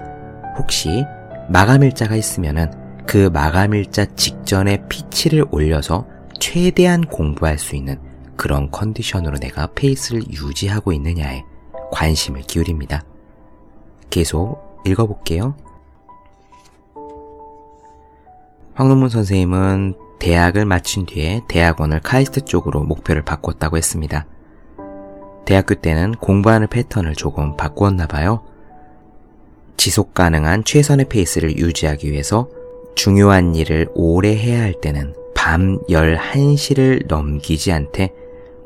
혹시 0.58 1.06
마감일자가 1.52 2.16
있으면은 2.16 2.72
그 3.06 3.30
마감일자 3.34 4.06
직전에 4.16 4.88
피치를 4.88 5.46
올려서 5.52 6.08
최대한 6.40 7.02
공부할 7.02 7.58
수 7.60 7.76
있는 7.76 8.00
그런 8.38 8.72
컨디션으로 8.72 9.38
내가 9.38 9.68
페이스를 9.76 10.24
유지하고 10.30 10.94
있느냐에 10.94 11.44
관심을 11.92 12.44
기울입니다. 12.44 13.04
계속 14.10 14.82
읽어볼게요. 14.86 15.56
황론문 18.74 19.10
선생님은 19.10 19.96
대학을 20.20 20.66
마친 20.66 21.06
뒤에 21.06 21.42
대학원을 21.50 22.00
카이스트 22.00 22.46
쪽으로 22.46 22.84
목표를 22.84 23.24
바꿨다고 23.24 23.76
했습니다. 23.76 24.26
대학교 25.46 25.76
때는 25.76 26.14
공부하는 26.14 26.68
패턴을 26.68 27.14
조금 27.16 27.58
바꾸었나 27.58 28.08
봐요. 28.08 28.42
지속 29.78 30.14
가능한 30.14 30.64
최선의 30.64 31.08
페이스를 31.10 31.58
유지하기 31.58 32.12
위해서 32.12 32.50
중요한 32.96 33.56
일을 33.56 33.88
오래 33.94 34.36
해야 34.36 34.62
할 34.62 34.74
때는 34.74 35.14
밤 35.34 35.80
11시를 35.90 37.08
넘기지 37.08 37.72
않되 37.72 38.14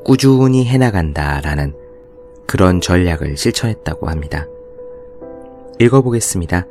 꾸준히 0.04 0.66
해나간다라는 0.66 1.74
그런 2.46 2.80
전략을 2.80 3.36
실천했다고 3.36 4.08
합니다. 4.08 4.46
읽어보겠습니다. 5.78 6.66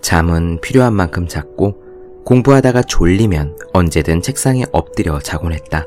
잠은 0.00 0.60
필요한 0.60 0.92
만큼 0.92 1.26
잤고 1.26 2.22
공부하다가 2.24 2.82
졸리면 2.82 3.58
언제든 3.72 4.22
책상에 4.22 4.64
엎드려 4.72 5.18
자곤 5.20 5.52
했다. 5.52 5.86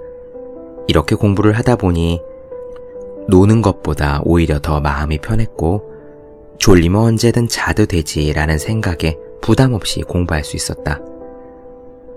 이렇게 0.88 1.16
공부를 1.16 1.54
하다 1.54 1.78
보니 1.78 2.22
노는 3.28 3.62
것보다 3.62 4.22
오히려 4.24 4.60
더 4.60 4.80
마음이 4.80 5.20
편했고 5.20 5.92
졸리면 6.58 7.02
언제든 7.02 7.48
자도 7.48 7.86
되지라는 7.86 8.58
생각에 8.58 9.18
부담 9.42 9.74
없이 9.74 10.02
공부할 10.02 10.44
수 10.44 10.56
있었다. 10.56 11.00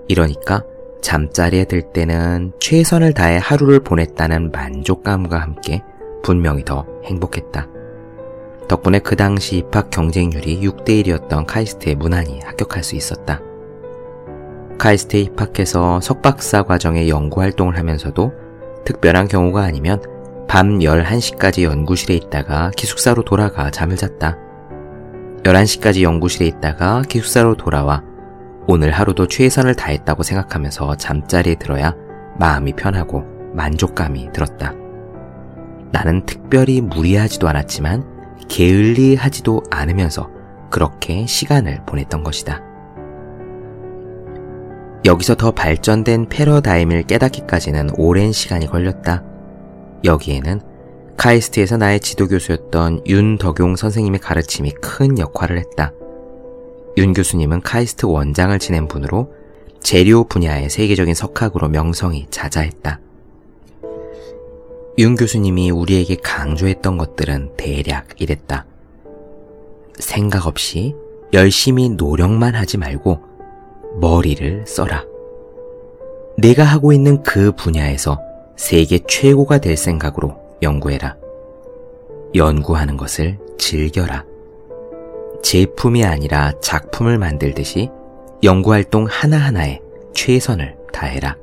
이러니까 0.07 0.63
잠자리에 1.01 1.65
들 1.65 1.81
때는 1.81 2.51
최선을 2.59 3.13
다해 3.13 3.39
하루를 3.41 3.79
보냈다는 3.81 4.51
만족감과 4.51 5.39
함께 5.39 5.81
분명히 6.23 6.63
더 6.65 6.85
행복했다. 7.05 7.67
덕분에 8.67 8.99
그 8.99 9.15
당시 9.15 9.57
입학 9.57 9.89
경쟁률이 9.89 10.61
6대1이었던 10.61 11.45
카이스트에 11.47 11.95
무난히 11.95 12.39
합격할 12.41 12.83
수 12.83 12.95
있었다. 12.95 13.41
카이스트에 14.77 15.21
입학해서 15.21 15.99
석박사 16.01 16.63
과정의 16.63 17.09
연구 17.09 17.41
활동을 17.41 17.77
하면서도 17.77 18.31
특별한 18.85 19.27
경우가 19.27 19.63
아니면 19.63 20.01
밤 20.49 20.79
11시까지 20.79 21.61
연구실에 21.61 22.15
있다가 22.15 22.71
기숙사로 22.75 23.23
돌아가 23.23 23.69
잠을 23.69 23.95
잤다. 23.95 24.35
11시까지 25.43 26.01
연구실에 26.01 26.47
있다가 26.47 27.03
기숙사로 27.03 27.55
돌아와 27.55 28.03
오늘 28.67 28.89
하루도 28.89 29.27
최선을 29.27 29.75
다했다고 29.75 30.23
생각하면서 30.23 30.95
잠자리에 30.95 31.53
들어야 31.53 31.95
마음이 32.39 32.73
편하고 32.73 33.23
만족감이 33.53 34.31
들었다. 34.33 34.73
나는 35.91 36.25
특별히 36.25 36.81
무리하지도 36.81 37.47
않았지만 37.47 38.03
게을리하지도 38.47 39.61
않으면서 39.69 40.31
그렇게 40.71 41.27
시간을 41.27 41.83
보냈던 41.85 42.23
것이다. 42.23 42.59
여기서 45.05 45.35
더 45.35 45.51
발전된 45.51 46.27
패러다임을 46.29 47.03
깨닫기까지는 47.03 47.91
오랜 47.97 48.31
시간이 48.31 48.65
걸렸다. 48.65 49.28
여기에는 50.03 50.61
카이스트에서 51.17 51.77
나의 51.77 51.99
지도교수였던 51.99 53.03
윤덕용 53.05 53.75
선생님의 53.75 54.19
가르침이 54.21 54.71
큰 54.81 55.19
역할을 55.19 55.57
했다. 55.57 55.91
윤 56.97 57.13
교수님은 57.13 57.61
카이스트 57.61 58.05
원장을 58.05 58.57
지낸 58.59 58.87
분으로 58.87 59.33
재료 59.81 60.23
분야의 60.23 60.69
세계적인 60.69 61.13
석학으로 61.13 61.69
명성이 61.69 62.27
자자했다. 62.29 62.99
윤 64.97 65.15
교수님이 65.15 65.71
우리에게 65.71 66.17
강조했던 66.17 66.97
것들은 66.97 67.55
대략 67.57 68.21
이랬다. 68.21 68.65
생각 69.97 70.47
없이 70.47 70.95
열심히 71.33 71.89
노력만 71.89 72.55
하지 72.55 72.77
말고 72.77 73.19
머리를 73.99 74.65
써라. 74.67 75.05
내가 76.37 76.63
하고 76.63 76.93
있는 76.93 77.23
그 77.23 77.51
분야에서 77.53 78.19
세계 78.59 78.99
최고가 79.07 79.59
될 79.59 79.77
생각으로 79.77 80.35
연구해라. 80.61 81.15
연구하는 82.35 82.97
것을 82.97 83.39
즐겨라. 83.57 84.25
제품이 85.41 86.03
아니라 86.03 86.51
작품을 86.59 87.17
만들듯이 87.17 87.89
연구활동 88.43 89.07
하나하나에 89.09 89.79
최선을 90.13 90.75
다해라. 90.91 91.37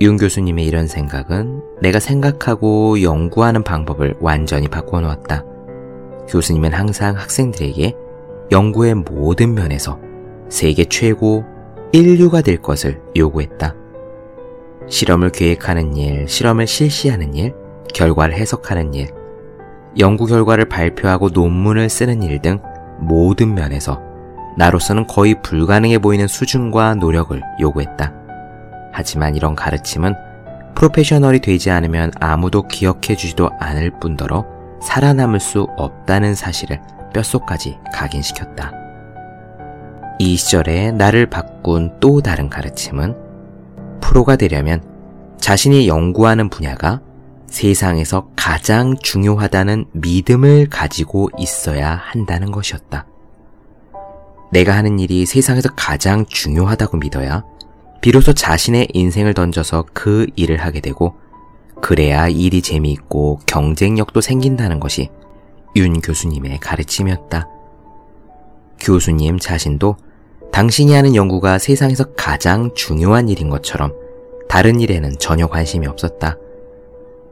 윤 0.00 0.16
교수님의 0.16 0.66
이런 0.66 0.88
생각은 0.88 1.62
내가 1.80 2.00
생각하고 2.00 3.00
연구하는 3.00 3.62
방법을 3.62 4.16
완전히 4.18 4.66
바꿔 4.66 5.00
놓았다. 5.00 5.44
교수님은 6.28 6.72
항상 6.72 7.16
학생들에게 7.16 7.94
연구의 8.50 8.96
모든 8.96 9.54
면에서 9.54 10.00
세계 10.48 10.84
최고 10.84 11.44
인류가 11.92 12.40
될 12.42 12.60
것을 12.60 13.00
요구했다. 13.16 13.81
실험을 14.88 15.30
계획하는 15.30 15.96
일, 15.96 16.28
실험을 16.28 16.66
실시하는 16.66 17.34
일, 17.34 17.54
결과를 17.94 18.34
해석하는 18.34 18.94
일, 18.94 19.08
연구 19.98 20.26
결과를 20.26 20.66
발표하고 20.66 21.28
논문을 21.30 21.88
쓰는 21.88 22.22
일 22.22 22.40
등 22.40 22.60
모든 22.98 23.54
면에서 23.54 24.00
나로서는 24.56 25.06
거의 25.06 25.40
불가능해 25.42 25.98
보이는 25.98 26.26
수준과 26.26 26.94
노력을 26.96 27.40
요구했다. 27.60 28.12
하지만 28.92 29.34
이런 29.34 29.54
가르침은 29.54 30.14
프로페셔널이 30.74 31.40
되지 31.40 31.70
않으면 31.70 32.12
아무도 32.20 32.62
기억해 32.68 33.16
주지도 33.16 33.50
않을 33.58 33.98
뿐더러 34.00 34.46
살아남을 34.82 35.40
수 35.40 35.66
없다는 35.76 36.34
사실을 36.34 36.80
뼛속까지 37.14 37.78
각인시켰다. 37.92 38.72
이 40.18 40.36
시절에 40.36 40.92
나를 40.92 41.26
바꾼 41.26 41.98
또 42.00 42.20
다른 42.20 42.48
가르침은 42.48 43.14
프로가 44.02 44.36
되려면 44.36 44.82
자신이 45.40 45.88
연구하는 45.88 46.50
분야가 46.50 47.00
세상에서 47.46 48.28
가장 48.36 48.96
중요하다는 49.02 49.86
믿음을 49.92 50.68
가지고 50.68 51.30
있어야 51.38 51.94
한다는 51.94 52.50
것이었다. 52.50 53.06
내가 54.50 54.74
하는 54.76 54.98
일이 54.98 55.24
세상에서 55.24 55.70
가장 55.74 56.26
중요하다고 56.26 56.98
믿어야 56.98 57.44
비로소 58.02 58.34
자신의 58.34 58.88
인생을 58.92 59.32
던져서 59.32 59.86
그 59.94 60.26
일을 60.36 60.58
하게 60.58 60.80
되고 60.80 61.14
그래야 61.80 62.28
일이 62.28 62.60
재미있고 62.62 63.40
경쟁력도 63.46 64.20
생긴다는 64.20 64.78
것이 64.80 65.10
윤 65.76 66.00
교수님의 66.00 66.58
가르침이었다. 66.58 67.48
교수님 68.78 69.38
자신도 69.38 69.96
당신이 70.52 70.92
하는 70.94 71.16
연구가 71.16 71.58
세상에서 71.58 72.04
가장 72.14 72.72
중요한 72.74 73.28
일인 73.28 73.48
것처럼 73.48 73.94
다른 74.48 74.80
일에는 74.80 75.18
전혀 75.18 75.46
관심이 75.46 75.86
없었다. 75.86 76.36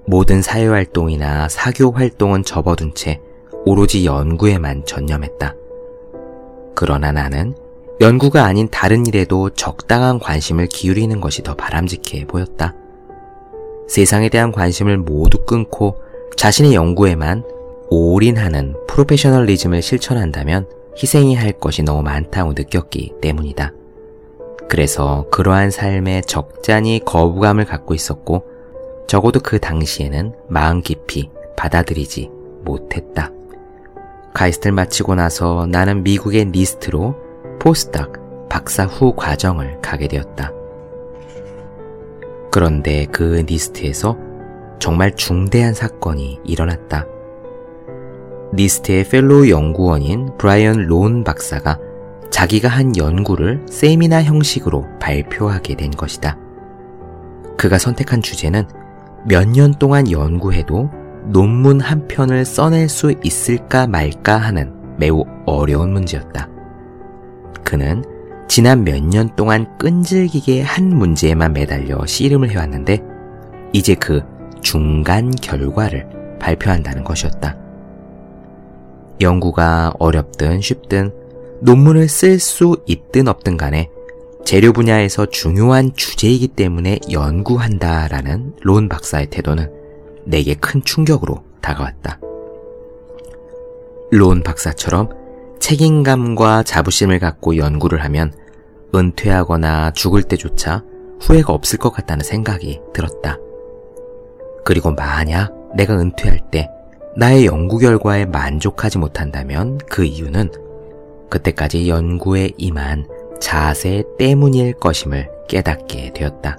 모든 0.06 0.40
사회활동이나 0.40 1.48
사교활동은 1.48 2.44
접어둔 2.44 2.94
채 2.94 3.20
오로지 3.66 4.06
연구에만 4.06 4.86
전념했다. 4.86 5.54
그러나 6.74 7.12
나는 7.12 7.54
연구가 8.00 8.44
아닌 8.44 8.68
다른 8.70 9.04
일에도 9.04 9.50
적당한 9.50 10.18
관심을 10.18 10.66
기울이는 10.66 11.20
것이 11.20 11.42
더 11.42 11.54
바람직해 11.54 12.26
보였다. 12.26 12.74
세상에 13.86 14.30
대한 14.30 14.50
관심을 14.50 14.96
모두 14.96 15.44
끊고 15.44 15.96
자신의 16.36 16.74
연구에만 16.74 17.44
올인하는 17.90 18.74
프로페셔널리즘을 18.88 19.82
실천한다면 19.82 20.66
희생이 20.96 21.34
할 21.34 21.52
것이 21.52 21.82
너무 21.82 22.02
많다고 22.02 22.52
느꼈기 22.52 23.14
때문이다. 23.20 23.72
그래서 24.68 25.26
그러한 25.30 25.70
삶에 25.70 26.20
적잖이 26.22 27.02
거부감을 27.04 27.64
갖고 27.64 27.94
있었고 27.94 28.44
적어도 29.08 29.40
그 29.40 29.58
당시에는 29.58 30.34
마음 30.48 30.80
깊이 30.80 31.30
받아들이지 31.56 32.30
못했다. 32.64 33.30
카이스트를 34.32 34.72
마치고 34.72 35.16
나서 35.16 35.66
나는 35.66 36.04
미국의 36.04 36.52
리스트로 36.52 37.16
포스닥 37.58 38.48
박사 38.48 38.84
후 38.84 39.14
과정을 39.16 39.80
가게 39.80 40.06
되었다. 40.06 40.52
그런데 42.52 43.06
그 43.06 43.44
NIST에서 43.46 44.16
정말 44.78 45.14
중대한 45.14 45.74
사건이 45.74 46.40
일어났다. 46.44 47.06
NIST의 48.52 49.04
fellow 49.04 49.48
연구원인 49.48 50.30
브라이언 50.38 50.86
론 50.86 51.24
박사가 51.24 51.78
자기가 52.30 52.68
한 52.68 52.96
연구를 52.96 53.64
세미나 53.68 54.22
형식으로 54.22 54.86
발표하게 55.00 55.74
된 55.76 55.90
것이다. 55.90 56.36
그가 57.56 57.78
선택한 57.78 58.22
주제는 58.22 58.64
몇 59.26 59.46
년 59.48 59.74
동안 59.74 60.10
연구해도 60.10 60.90
논문 61.26 61.80
한 61.80 62.08
편을 62.08 62.44
써낼 62.44 62.88
수 62.88 63.14
있을까 63.22 63.86
말까 63.86 64.36
하는 64.38 64.72
매우 64.96 65.24
어려운 65.46 65.92
문제였다. 65.92 66.48
그는 67.62 68.02
지난 68.48 68.82
몇 68.84 69.00
년 69.02 69.28
동안 69.36 69.66
끈질기게 69.78 70.62
한 70.62 70.88
문제에만 70.88 71.52
매달려 71.52 72.04
씨름을 72.06 72.50
해왔는데 72.50 73.00
이제 73.72 73.94
그 73.94 74.22
중간 74.62 75.30
결과를 75.30 76.08
발표한다는 76.40 77.04
것이었다. 77.04 77.59
연구가 79.20 79.94
어렵든 79.98 80.60
쉽든 80.60 81.12
논문을 81.60 82.08
쓸 82.08 82.38
수 82.38 82.76
있든 82.86 83.28
없든 83.28 83.56
간에 83.56 83.90
재료 84.44 84.72
분야에서 84.72 85.26
중요한 85.26 85.94
주제이기 85.94 86.48
때문에 86.48 86.98
연구한다라는 87.10 88.54
론 88.62 88.88
박사의 88.88 89.28
태도는 89.28 89.70
내게 90.24 90.54
큰 90.54 90.82
충격으로 90.82 91.44
다가왔다. 91.60 92.18
론 94.10 94.42
박사처럼 94.42 95.10
책임감과 95.60 96.62
자부심을 96.64 97.18
갖고 97.18 97.56
연구를 97.56 98.02
하면 98.04 98.32
은퇴하거나 98.94 99.92
죽을 99.92 100.22
때조차 100.22 100.82
후회가 101.20 101.52
없을 101.52 101.78
것 101.78 101.90
같다는 101.90 102.24
생각이 102.24 102.80
들었다. 102.92 103.38
그리고 104.64 104.90
만약 104.90 105.52
내가 105.76 105.94
은퇴할 105.94 106.50
때 106.50 106.68
나의 107.16 107.46
연구 107.46 107.78
결과에 107.78 108.24
만족하지 108.24 108.98
못한다면 108.98 109.78
그 109.88 110.04
이유는 110.04 110.50
그때까지 111.28 111.88
연구에 111.88 112.50
임한 112.56 113.06
자세 113.40 114.04
때문일 114.18 114.74
것임을 114.74 115.28
깨닫게 115.48 116.12
되었다. 116.12 116.58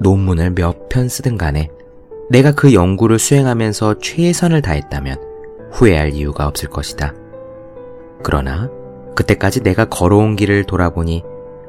논문을 0.00 0.50
몇 0.50 0.88
편 0.88 1.08
쓰든 1.08 1.38
간에 1.38 1.68
내가 2.28 2.52
그 2.52 2.74
연구를 2.74 3.18
수행하면서 3.18 3.98
최선을 4.00 4.62
다했다면 4.62 5.18
후회할 5.72 6.12
이유가 6.12 6.46
없을 6.46 6.68
것이다. 6.68 7.14
그러나 8.22 8.70
그때까지 9.14 9.62
내가 9.62 9.86
걸어온 9.86 10.36
길을 10.36 10.64
돌아보니 10.64 11.22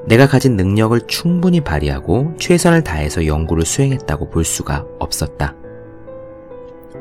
내가 0.06 0.28
가진 0.28 0.56
능력을 0.56 1.00
충분히 1.08 1.62
발휘하고 1.62 2.34
최선을 2.40 2.84
다해서 2.84 3.26
연구를 3.26 3.66
수행했다고 3.66 4.30
볼 4.30 4.44
수가 4.44 4.86
없었다. 5.00 5.54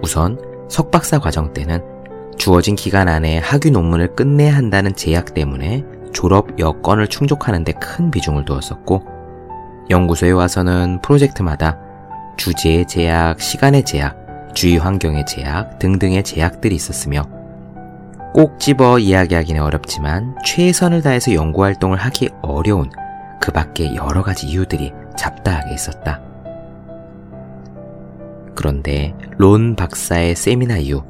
우선 0.02 0.38
석박사 0.68 1.18
과정 1.18 1.52
때는 1.52 1.82
주어진 2.36 2.76
기간 2.76 3.08
안에 3.08 3.38
학위 3.38 3.70
논문을 3.70 4.14
끝내야 4.14 4.54
한다는 4.54 4.94
제약 4.94 5.34
때문에 5.34 5.84
졸업 6.12 6.58
여건을 6.58 7.08
충족하는 7.08 7.64
데 7.64 7.72
큰 7.72 8.10
비중을 8.10 8.44
두었었고, 8.44 9.02
연구소에 9.90 10.32
와서는 10.32 11.00
프로젝트마다 11.02 11.78
주제의 12.36 12.86
제약, 12.86 13.40
시간의 13.40 13.84
제약, 13.84 14.54
주위 14.54 14.76
환경의 14.76 15.26
제약 15.26 15.78
등등의 15.78 16.22
제약들이 16.24 16.74
있었으며, 16.74 17.22
꼭 18.34 18.58
집어 18.60 18.98
이야기하기는 18.98 19.62
어렵지만 19.62 20.36
최선을 20.44 21.02
다해서 21.02 21.32
연구 21.32 21.64
활동을 21.64 21.96
하기 21.98 22.30
어려운 22.42 22.90
그 23.40 23.50
밖에 23.50 23.94
여러 23.94 24.22
가지 24.22 24.46
이유들이 24.46 24.92
잡다하게 25.16 25.72
있었다. 25.72 26.20
그런데 28.56 29.14
론 29.38 29.76
박사의 29.76 30.34
세미나 30.34 30.78
이후 30.78 31.04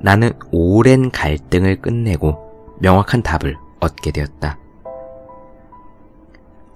나는 0.00 0.32
오랜 0.50 1.10
갈등을 1.10 1.80
끝내고 1.80 2.36
명확한 2.80 3.22
답을 3.22 3.56
얻게 3.80 4.10
되었다. 4.10 4.58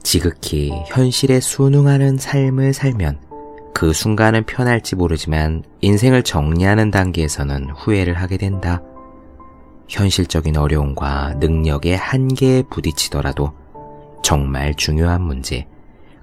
지극히 0.02 0.70
현실에 0.86 1.40
순응하는 1.40 2.16
삶을 2.16 2.72
살면 2.72 3.20
그 3.74 3.92
순간은 3.92 4.44
편할지 4.44 4.96
모르지만 4.96 5.62
인생을 5.80 6.22
정리하는 6.22 6.90
단계에서는 6.90 7.70
후회를 7.70 8.14
하게 8.14 8.36
된다. 8.36 8.82
현실적인 9.88 10.56
어려움과 10.56 11.34
능력의 11.40 11.96
한계에 11.96 12.62
부딪히더라도 12.70 13.52
정말 14.22 14.74
중요한 14.74 15.22
문제, 15.22 15.66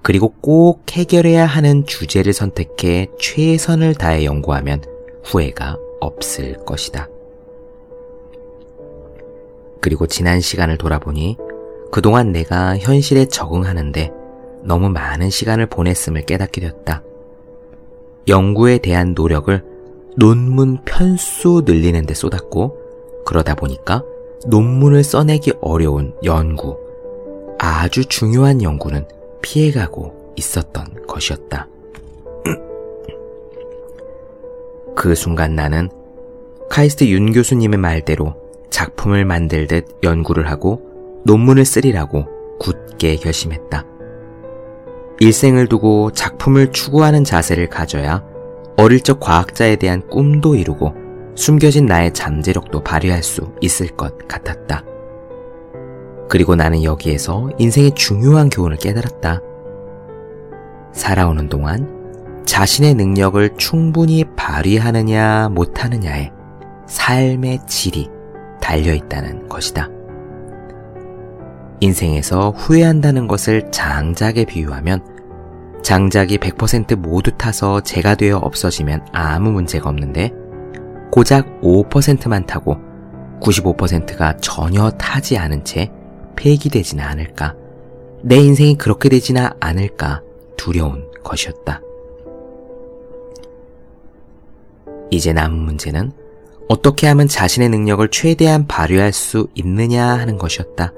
그리고 0.08 0.30
꼭 0.40 0.84
해결해야 0.90 1.44
하는 1.44 1.84
주제를 1.84 2.32
선택해 2.32 3.08
최선을 3.18 3.94
다해 3.94 4.24
연구하면 4.24 4.82
후회가 5.22 5.76
없을 6.00 6.56
것이다. 6.64 7.08
그리고 9.82 10.06
지난 10.06 10.40
시간을 10.40 10.78
돌아보니 10.78 11.36
그동안 11.92 12.32
내가 12.32 12.78
현실에 12.78 13.26
적응하는데 13.26 14.10
너무 14.62 14.88
많은 14.88 15.28
시간을 15.28 15.66
보냈음을 15.66 16.22
깨닫게 16.22 16.62
되었다. 16.62 17.02
연구에 18.28 18.78
대한 18.78 19.12
노력을 19.12 19.62
논문 20.16 20.78
편수 20.86 21.64
늘리는 21.66 22.06
데 22.06 22.14
쏟았고 22.14 22.78
그러다 23.26 23.54
보니까 23.54 24.02
논문을 24.46 25.04
써내기 25.04 25.52
어려운 25.60 26.14
연구, 26.24 26.78
아주 27.58 28.06
중요한 28.06 28.62
연구는 28.62 29.06
피해가고 29.42 30.34
있었던 30.36 31.06
것이었다. 31.06 31.68
그 34.96 35.14
순간 35.14 35.54
나는 35.54 35.88
카이스트 36.70 37.04
윤 37.04 37.32
교수님의 37.32 37.78
말대로 37.78 38.34
작품을 38.70 39.24
만들듯 39.24 39.98
연구를 40.02 40.50
하고 40.50 40.82
논문을 41.24 41.64
쓰리라고 41.64 42.26
굳게 42.58 43.16
결심했다. 43.16 43.84
일생을 45.20 45.68
두고 45.68 46.12
작품을 46.12 46.72
추구하는 46.72 47.24
자세를 47.24 47.68
가져야 47.68 48.24
어릴 48.76 49.00
적 49.00 49.18
과학자에 49.18 49.76
대한 49.76 50.06
꿈도 50.08 50.54
이루고 50.54 50.94
숨겨진 51.34 51.86
나의 51.86 52.12
잠재력도 52.14 52.82
발휘할 52.82 53.22
수 53.22 53.52
있을 53.60 53.88
것 53.88 54.16
같았다. 54.28 54.84
그리고 56.28 56.54
나는 56.54 56.84
여기에서 56.84 57.50
인생의 57.58 57.92
중요한 57.94 58.50
교훈을 58.50 58.76
깨달았다. 58.76 59.40
살아오는 60.92 61.48
동안 61.48 62.44
자신의 62.44 62.94
능력을 62.94 63.56
충분히 63.56 64.24
발휘하느냐 64.36 65.48
못하느냐에 65.50 66.30
삶의 66.86 67.60
질이 67.66 68.10
달려 68.60 68.92
있다는 68.94 69.48
것이다. 69.48 69.88
인생에서 71.80 72.50
후회한다는 72.50 73.28
것을 73.28 73.70
장작에 73.70 74.44
비유하면 74.46 75.04
장작이 75.82 76.38
100% 76.38 76.96
모두 76.96 77.30
타서 77.32 77.80
재가 77.82 78.16
되어 78.16 78.38
없어지면 78.38 79.06
아무 79.12 79.52
문제가 79.52 79.88
없는데 79.88 80.32
고작 81.12 81.60
5%만 81.62 82.46
타고 82.46 82.76
95%가 83.40 84.36
전혀 84.38 84.90
타지 84.90 85.38
않은 85.38 85.64
채 85.64 85.90
폐기되지는 86.38 87.04
않을까. 87.04 87.54
내 88.22 88.36
인생이 88.36 88.78
그렇게 88.78 89.08
되지는 89.08 89.48
않을까 89.60 90.22
두려운 90.56 91.10
것이었다. 91.22 91.82
이제 95.10 95.32
남은 95.32 95.58
문제는 95.58 96.12
어떻게 96.68 97.06
하면 97.08 97.28
자신의 97.28 97.70
능력을 97.70 98.06
최대한 98.10 98.66
발휘할 98.66 99.12
수 99.12 99.48
있느냐 99.54 100.06
하는 100.06 100.36
것이었다. 100.38 100.92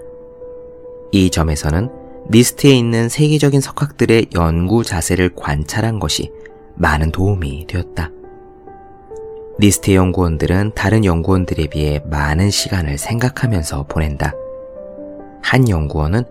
이 1.13 1.31
점에서는 1.31 1.91
NIST에 2.29 2.73
있는 2.73 3.09
세계적인 3.09 3.61
석학들의 3.61 4.29
연구 4.35 4.85
자세를 4.85 5.35
관찰한 5.35 5.99
것이 5.99 6.31
많은 6.75 7.13
도움이 7.13 7.67
되었다. 7.67 8.11
NIST의 9.59 9.97
연구원들은 9.97 10.73
다른 10.75 11.05
연구원들에 11.05 11.69
비해 11.69 12.03
많은 12.07 12.51
시간을 12.51 12.99
생각하면서 12.99 13.87
보낸다. 13.89 14.33
한 15.43 15.69
연구원은 15.69 16.25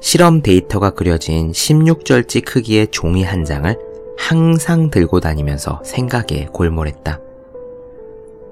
실험 0.00 0.42
데이터가 0.42 0.90
그려진 0.90 1.52
16절지 1.52 2.44
크기의 2.44 2.88
종이 2.88 3.22
한 3.22 3.44
장을 3.44 3.78
항상 4.18 4.90
들고 4.90 5.20
다니면서 5.20 5.80
생각에 5.84 6.48
골몰했다. 6.52 7.20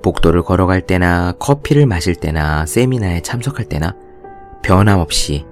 복도를 0.02 0.42
걸어갈 0.42 0.80
때나 0.80 1.34
커피를 1.38 1.86
마실 1.86 2.14
때나 2.14 2.66
세미나에 2.66 3.20
참석할 3.20 3.66
때나 3.66 3.94
변함없이 4.62 5.44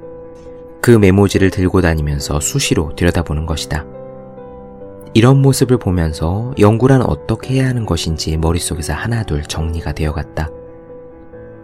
그 0.81 0.90
메모지를 0.90 1.51
들고 1.51 1.81
다니면서 1.81 2.40
수시로 2.40 2.94
들여다보는 2.94 3.47
것이다. 3.47 3.85
이런 5.14 5.42
모습을 5.42 5.79
보면서 5.79 6.53
연구란 6.59 7.03
어떻게 7.03 7.55
해야 7.55 7.68
하는 7.68 7.87
것인지 7.87 8.37
머릿속에서 8.37 8.92
하나둘 8.92 9.42
정리가 9.42 9.92
되어갔다. 9.92 10.51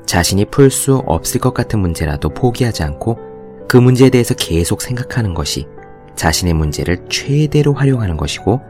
자신이 0.06 0.46
풀 0.46 0.70
수 0.70 1.02
없을 1.06 1.40
것 1.40 1.54
같은 1.54 1.80
문제라도 1.80 2.28
포기하지 2.28 2.82
않고 2.82 3.18
그 3.68 3.76
문제에 3.76 4.10
대해서 4.10 4.34
계속 4.34 4.82
생각하는 4.82 5.34
것이 5.34 5.66
자신의 6.14 6.54
문제를 6.54 7.06
최대로 7.08 7.72
활용하는 7.72 8.16
것이고 8.16 8.60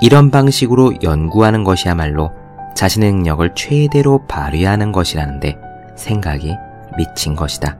이런 0.00 0.30
방식으로 0.30 0.94
연구하는 1.02 1.64
것이야말로 1.64 2.30
자신의 2.74 3.12
능력을 3.12 3.54
최대로 3.54 4.26
발휘하는 4.26 4.92
것이라는데 4.92 5.56
생각이 5.96 6.54
미친 6.96 7.34
것이다. 7.34 7.78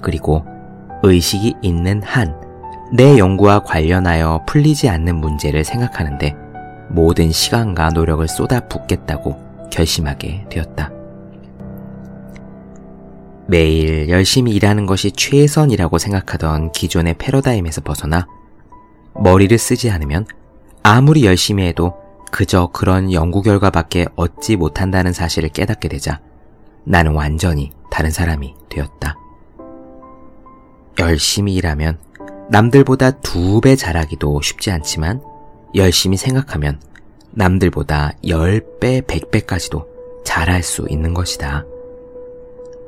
그리고 0.00 0.44
의식이 1.02 1.56
있는 1.62 2.02
한 2.02 2.48
내 2.90 3.18
연구와 3.18 3.60
관련하여 3.60 4.44
풀리지 4.46 4.88
않는 4.88 5.16
문제를 5.16 5.62
생각하는데 5.64 6.34
모든 6.88 7.30
시간과 7.30 7.90
노력을 7.90 8.26
쏟아 8.28 8.60
붓겠다고 8.60 9.68
결심하게 9.70 10.46
되었다. 10.48 10.90
매일 13.48 14.10
열심히 14.10 14.52
일하는 14.52 14.84
것이 14.84 15.10
최선이라고 15.10 15.96
생각하던 15.96 16.72
기존의 16.72 17.14
패러다임에서 17.18 17.80
벗어나 17.80 18.26
머리를 19.14 19.56
쓰지 19.56 19.90
않으면 19.90 20.26
아무리 20.82 21.24
열심히 21.24 21.64
해도 21.66 21.94
그저 22.30 22.68
그런 22.72 23.10
연구 23.10 23.40
결과밖에 23.40 24.06
얻지 24.16 24.56
못한다는 24.56 25.14
사실을 25.14 25.48
깨닫게 25.48 25.88
되자 25.88 26.20
나는 26.84 27.12
완전히 27.12 27.72
다른 27.90 28.10
사람이 28.10 28.54
되었다. 28.68 29.16
열심히 30.98 31.54
일하면 31.54 31.98
남들보다 32.50 33.12
두 33.12 33.60
배 33.62 33.76
잘하기도 33.76 34.42
쉽지 34.42 34.70
않지만 34.70 35.22
열심히 35.74 36.16
생각하면 36.18 36.80
남들보다 37.30 38.12
10배, 38.24 39.02
100배까지도 39.06 39.86
잘할 40.24 40.62
수 40.62 40.86
있는 40.90 41.14
것이다. 41.14 41.64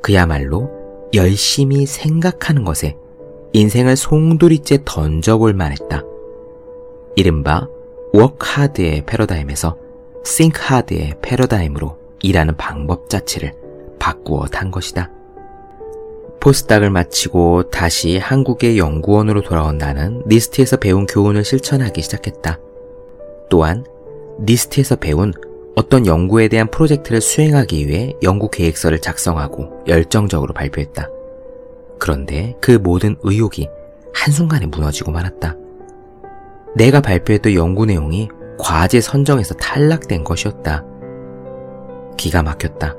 그야말로 0.01 0.69
열심히 1.13 1.85
생각하는 1.85 2.63
것에 2.63 2.97
인생을 3.53 3.95
송두리째 3.95 4.79
던져볼 4.85 5.53
만했다. 5.53 6.03
이른바 7.15 7.67
워크하드의 8.13 9.05
패러다임에서 9.05 9.77
싱크하드의 10.23 11.15
패러다임으로 11.21 11.97
일하는 12.21 12.55
방법 12.55 13.09
자체를 13.09 13.53
바꾸어 13.99 14.45
탄 14.47 14.71
것이다. 14.71 15.11
postdoc을 16.39 16.89
마치고 16.89 17.69
다시 17.69 18.17
한국의 18.17 18.79
연구원으로 18.79 19.41
돌아온 19.41 19.77
나는 19.77 20.23
NIST에서 20.25 20.77
배운 20.77 21.05
교훈을 21.05 21.43
실천하기 21.43 22.01
시작했다. 22.01 22.59
또한 23.49 23.85
NIST에서 24.39 24.95
배운 24.95 25.33
어떤 25.75 26.05
연구에 26.05 26.47
대한 26.47 26.69
프로젝트를 26.69 27.21
수행하기 27.21 27.87
위해 27.87 28.13
연구 28.23 28.49
계획서를 28.49 28.99
작성하고 28.99 29.83
열정적으로 29.87 30.53
발표했다. 30.53 31.09
그런데 31.97 32.55
그 32.59 32.71
모든 32.71 33.15
의욕이 33.23 33.69
한순간에 34.13 34.65
무너지고 34.65 35.11
말았다. 35.11 35.55
내가 36.75 37.01
발표했던 37.01 37.53
연구 37.53 37.85
내용이 37.85 38.29
과제 38.57 39.01
선정에서 39.01 39.55
탈락된 39.55 40.23
것이었다. 40.23 40.83
기가 42.17 42.43
막혔다. 42.43 42.95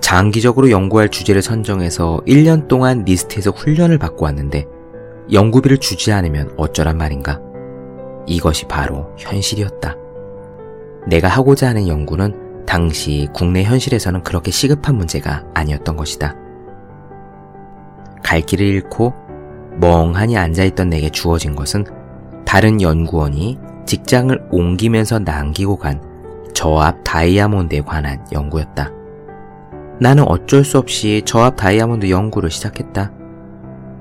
장기적으로 0.00 0.70
연구할 0.70 1.08
주제를 1.08 1.40
선정해서 1.42 2.20
1년 2.26 2.68
동안 2.68 3.04
NIST에서 3.04 3.50
훈련을 3.50 3.98
받고 3.98 4.24
왔는데 4.24 4.66
연구비를 5.32 5.78
주지 5.78 6.12
않으면 6.12 6.52
어쩌란 6.56 6.98
말인가? 6.98 7.40
이것이 8.26 8.66
바로 8.66 9.10
현실이었다. 9.16 9.96
내가 11.06 11.28
하고자 11.28 11.68
하는 11.68 11.88
연구는 11.88 12.64
당시 12.66 13.28
국내 13.32 13.64
현실에서는 13.64 14.22
그렇게 14.22 14.50
시급한 14.50 14.96
문제가 14.96 15.44
아니었던 15.54 15.96
것이다. 15.96 16.36
갈 18.22 18.40
길을 18.42 18.64
잃고 18.66 19.12
멍하니 19.80 20.36
앉아있던 20.36 20.88
내게 20.88 21.10
주어진 21.10 21.56
것은 21.56 21.84
다른 22.44 22.80
연구원이 22.80 23.58
직장을 23.86 24.48
옮기면서 24.50 25.20
남기고 25.20 25.76
간 25.76 26.00
저압 26.54 27.02
다이아몬드에 27.04 27.80
관한 27.80 28.24
연구였다. 28.32 28.90
나는 30.00 30.24
어쩔 30.24 30.64
수 30.64 30.78
없이 30.78 31.22
저압 31.24 31.56
다이아몬드 31.56 32.08
연구를 32.08 32.50
시작했다. 32.50 33.12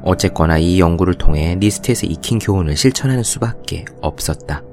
어쨌거나 0.01 0.57
이 0.57 0.79
연구를 0.79 1.15
통해 1.15 1.57
NIST에서 1.59 2.05
익힌 2.05 2.39
교훈을 2.39 2.77
실천하는 2.77 3.23
수밖에 3.23 3.85
없었다. 4.01 4.63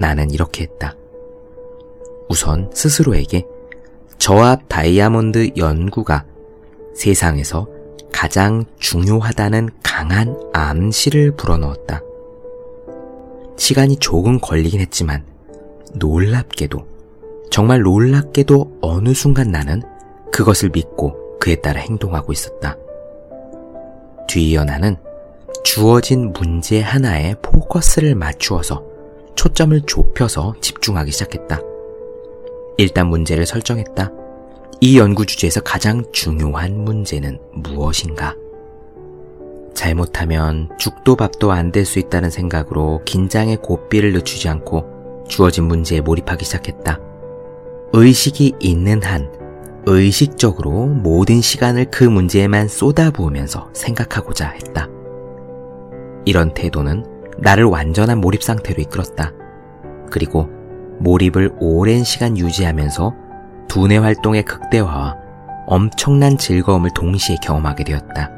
나는 0.00 0.30
이렇게 0.30 0.64
했다. 0.64 0.96
우선 2.28 2.70
스스로에게 2.74 3.46
저압 4.18 4.68
다이아몬드 4.68 5.52
연구가 5.56 6.24
세상에서 6.94 7.68
가장 8.12 8.64
중요하다는 8.78 9.70
강한 9.82 10.36
암시를 10.52 11.32
불어넣었다. 11.32 12.02
시간이 13.56 13.96
조금 13.96 14.38
걸리긴 14.40 14.80
했지만 14.80 15.24
놀랍게도 15.94 16.86
정말 17.50 17.80
놀랍게도 17.80 18.78
어느 18.82 19.14
순간 19.14 19.50
나는 19.50 19.82
그것을 20.32 20.70
믿고 20.70 21.38
그에 21.40 21.56
따라 21.56 21.80
행동하고 21.80 22.32
있었다. 22.32 22.76
뒤이어 24.28 24.64
나는 24.64 24.96
주어진 25.64 26.32
문제 26.32 26.80
하나에 26.80 27.34
포커스를 27.42 28.14
맞추어서 28.14 28.87
초점을 29.38 29.80
좁혀서 29.86 30.56
집중하기 30.60 31.12
시작했다. 31.12 31.60
일단 32.76 33.06
문제를 33.06 33.46
설정했다. 33.46 34.10
이 34.80 34.98
연구 34.98 35.26
주제에서 35.26 35.60
가장 35.60 36.02
중요한 36.10 36.76
문제는 36.84 37.38
무엇인가? 37.52 38.34
잘못하면 39.74 40.68
죽도 40.76 41.14
밥도 41.14 41.52
안 41.52 41.70
될 41.70 41.84
수 41.84 42.00
있다는 42.00 42.30
생각으로 42.30 43.00
긴장의 43.04 43.58
고삐를 43.58 44.12
늦추지 44.12 44.48
않고 44.48 45.24
주어진 45.28 45.66
문제에 45.68 46.00
몰입하기 46.00 46.44
시작했다. 46.44 46.98
의식이 47.92 48.54
있는 48.58 49.00
한 49.04 49.30
의식적으로 49.86 50.86
모든 50.86 51.40
시간을 51.40 51.92
그 51.92 52.02
문제에만 52.02 52.66
쏟아부으면서 52.66 53.70
생각하고자 53.72 54.48
했다. 54.48 54.88
이런 56.24 56.52
태도는 56.54 57.17
나를 57.38 57.64
완전한 57.64 58.20
몰입 58.20 58.42
상태로 58.42 58.82
이끌었다. 58.82 59.32
그리고 60.10 60.48
몰입을 60.98 61.52
오랜 61.60 62.04
시간 62.04 62.36
유지하면서 62.36 63.14
두뇌 63.68 63.98
활동의 63.98 64.44
극대화와 64.44 65.16
엄청난 65.66 66.38
즐거움을 66.38 66.90
동시에 66.94 67.36
경험하게 67.42 67.84
되었다. 67.84 68.30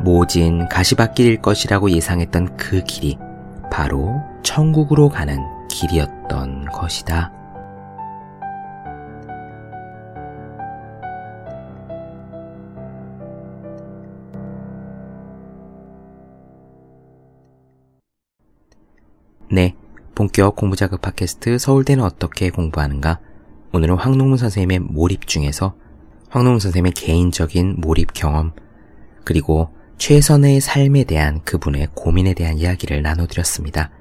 모진 0.00 0.68
가시밭길일 0.68 1.40
것이라고 1.40 1.90
예상했던 1.90 2.56
그 2.56 2.82
길이 2.84 3.18
바로 3.70 4.20
천국으로 4.42 5.08
가는 5.08 5.38
길이었던 5.68 6.66
것이다. 6.66 7.32
네, 19.54 19.76
본격 20.16 20.56
공부자극 20.56 21.00
팟캐스트 21.00 21.58
서울대는 21.58 22.02
어떻게 22.02 22.50
공부하는가? 22.50 23.20
오늘은 23.72 23.94
황농문 23.98 24.36
선생님의 24.36 24.80
몰입 24.80 25.28
중에서 25.28 25.76
황농문 26.28 26.58
선생님의 26.58 26.90
개인적인 26.90 27.76
몰입 27.78 28.14
경험, 28.14 28.50
그리고 29.22 29.68
최선의 29.96 30.60
삶에 30.60 31.04
대한 31.04 31.40
그분의 31.44 31.90
고민에 31.94 32.34
대한 32.34 32.58
이야기를 32.58 33.02
나눠드렸습니다. 33.02 33.92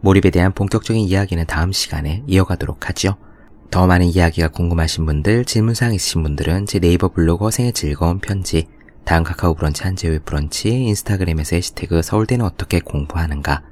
몰입에 0.00 0.30
대한 0.30 0.54
본격적인 0.54 1.02
이야기는 1.02 1.44
다음 1.44 1.70
시간에 1.70 2.22
이어가도록 2.26 2.88
하죠. 2.88 3.16
더 3.70 3.86
많은 3.86 4.06
이야기가 4.06 4.48
궁금하신 4.48 5.04
분들, 5.04 5.44
질문사항 5.44 5.92
있으신 5.92 6.22
분들은 6.22 6.64
제 6.64 6.78
네이버 6.78 7.08
블로그 7.08 7.50
생의 7.50 7.74
즐거운 7.74 8.20
편지, 8.20 8.68
다음 9.04 9.22
카카오 9.22 9.52
브런치 9.52 9.82
한재회 9.82 10.20
브런치, 10.20 10.70
인스타그램에서 10.70 11.56
해시태그 11.56 12.00
서울대는 12.00 12.46
어떻게 12.46 12.80
공부하는가를 12.80 13.71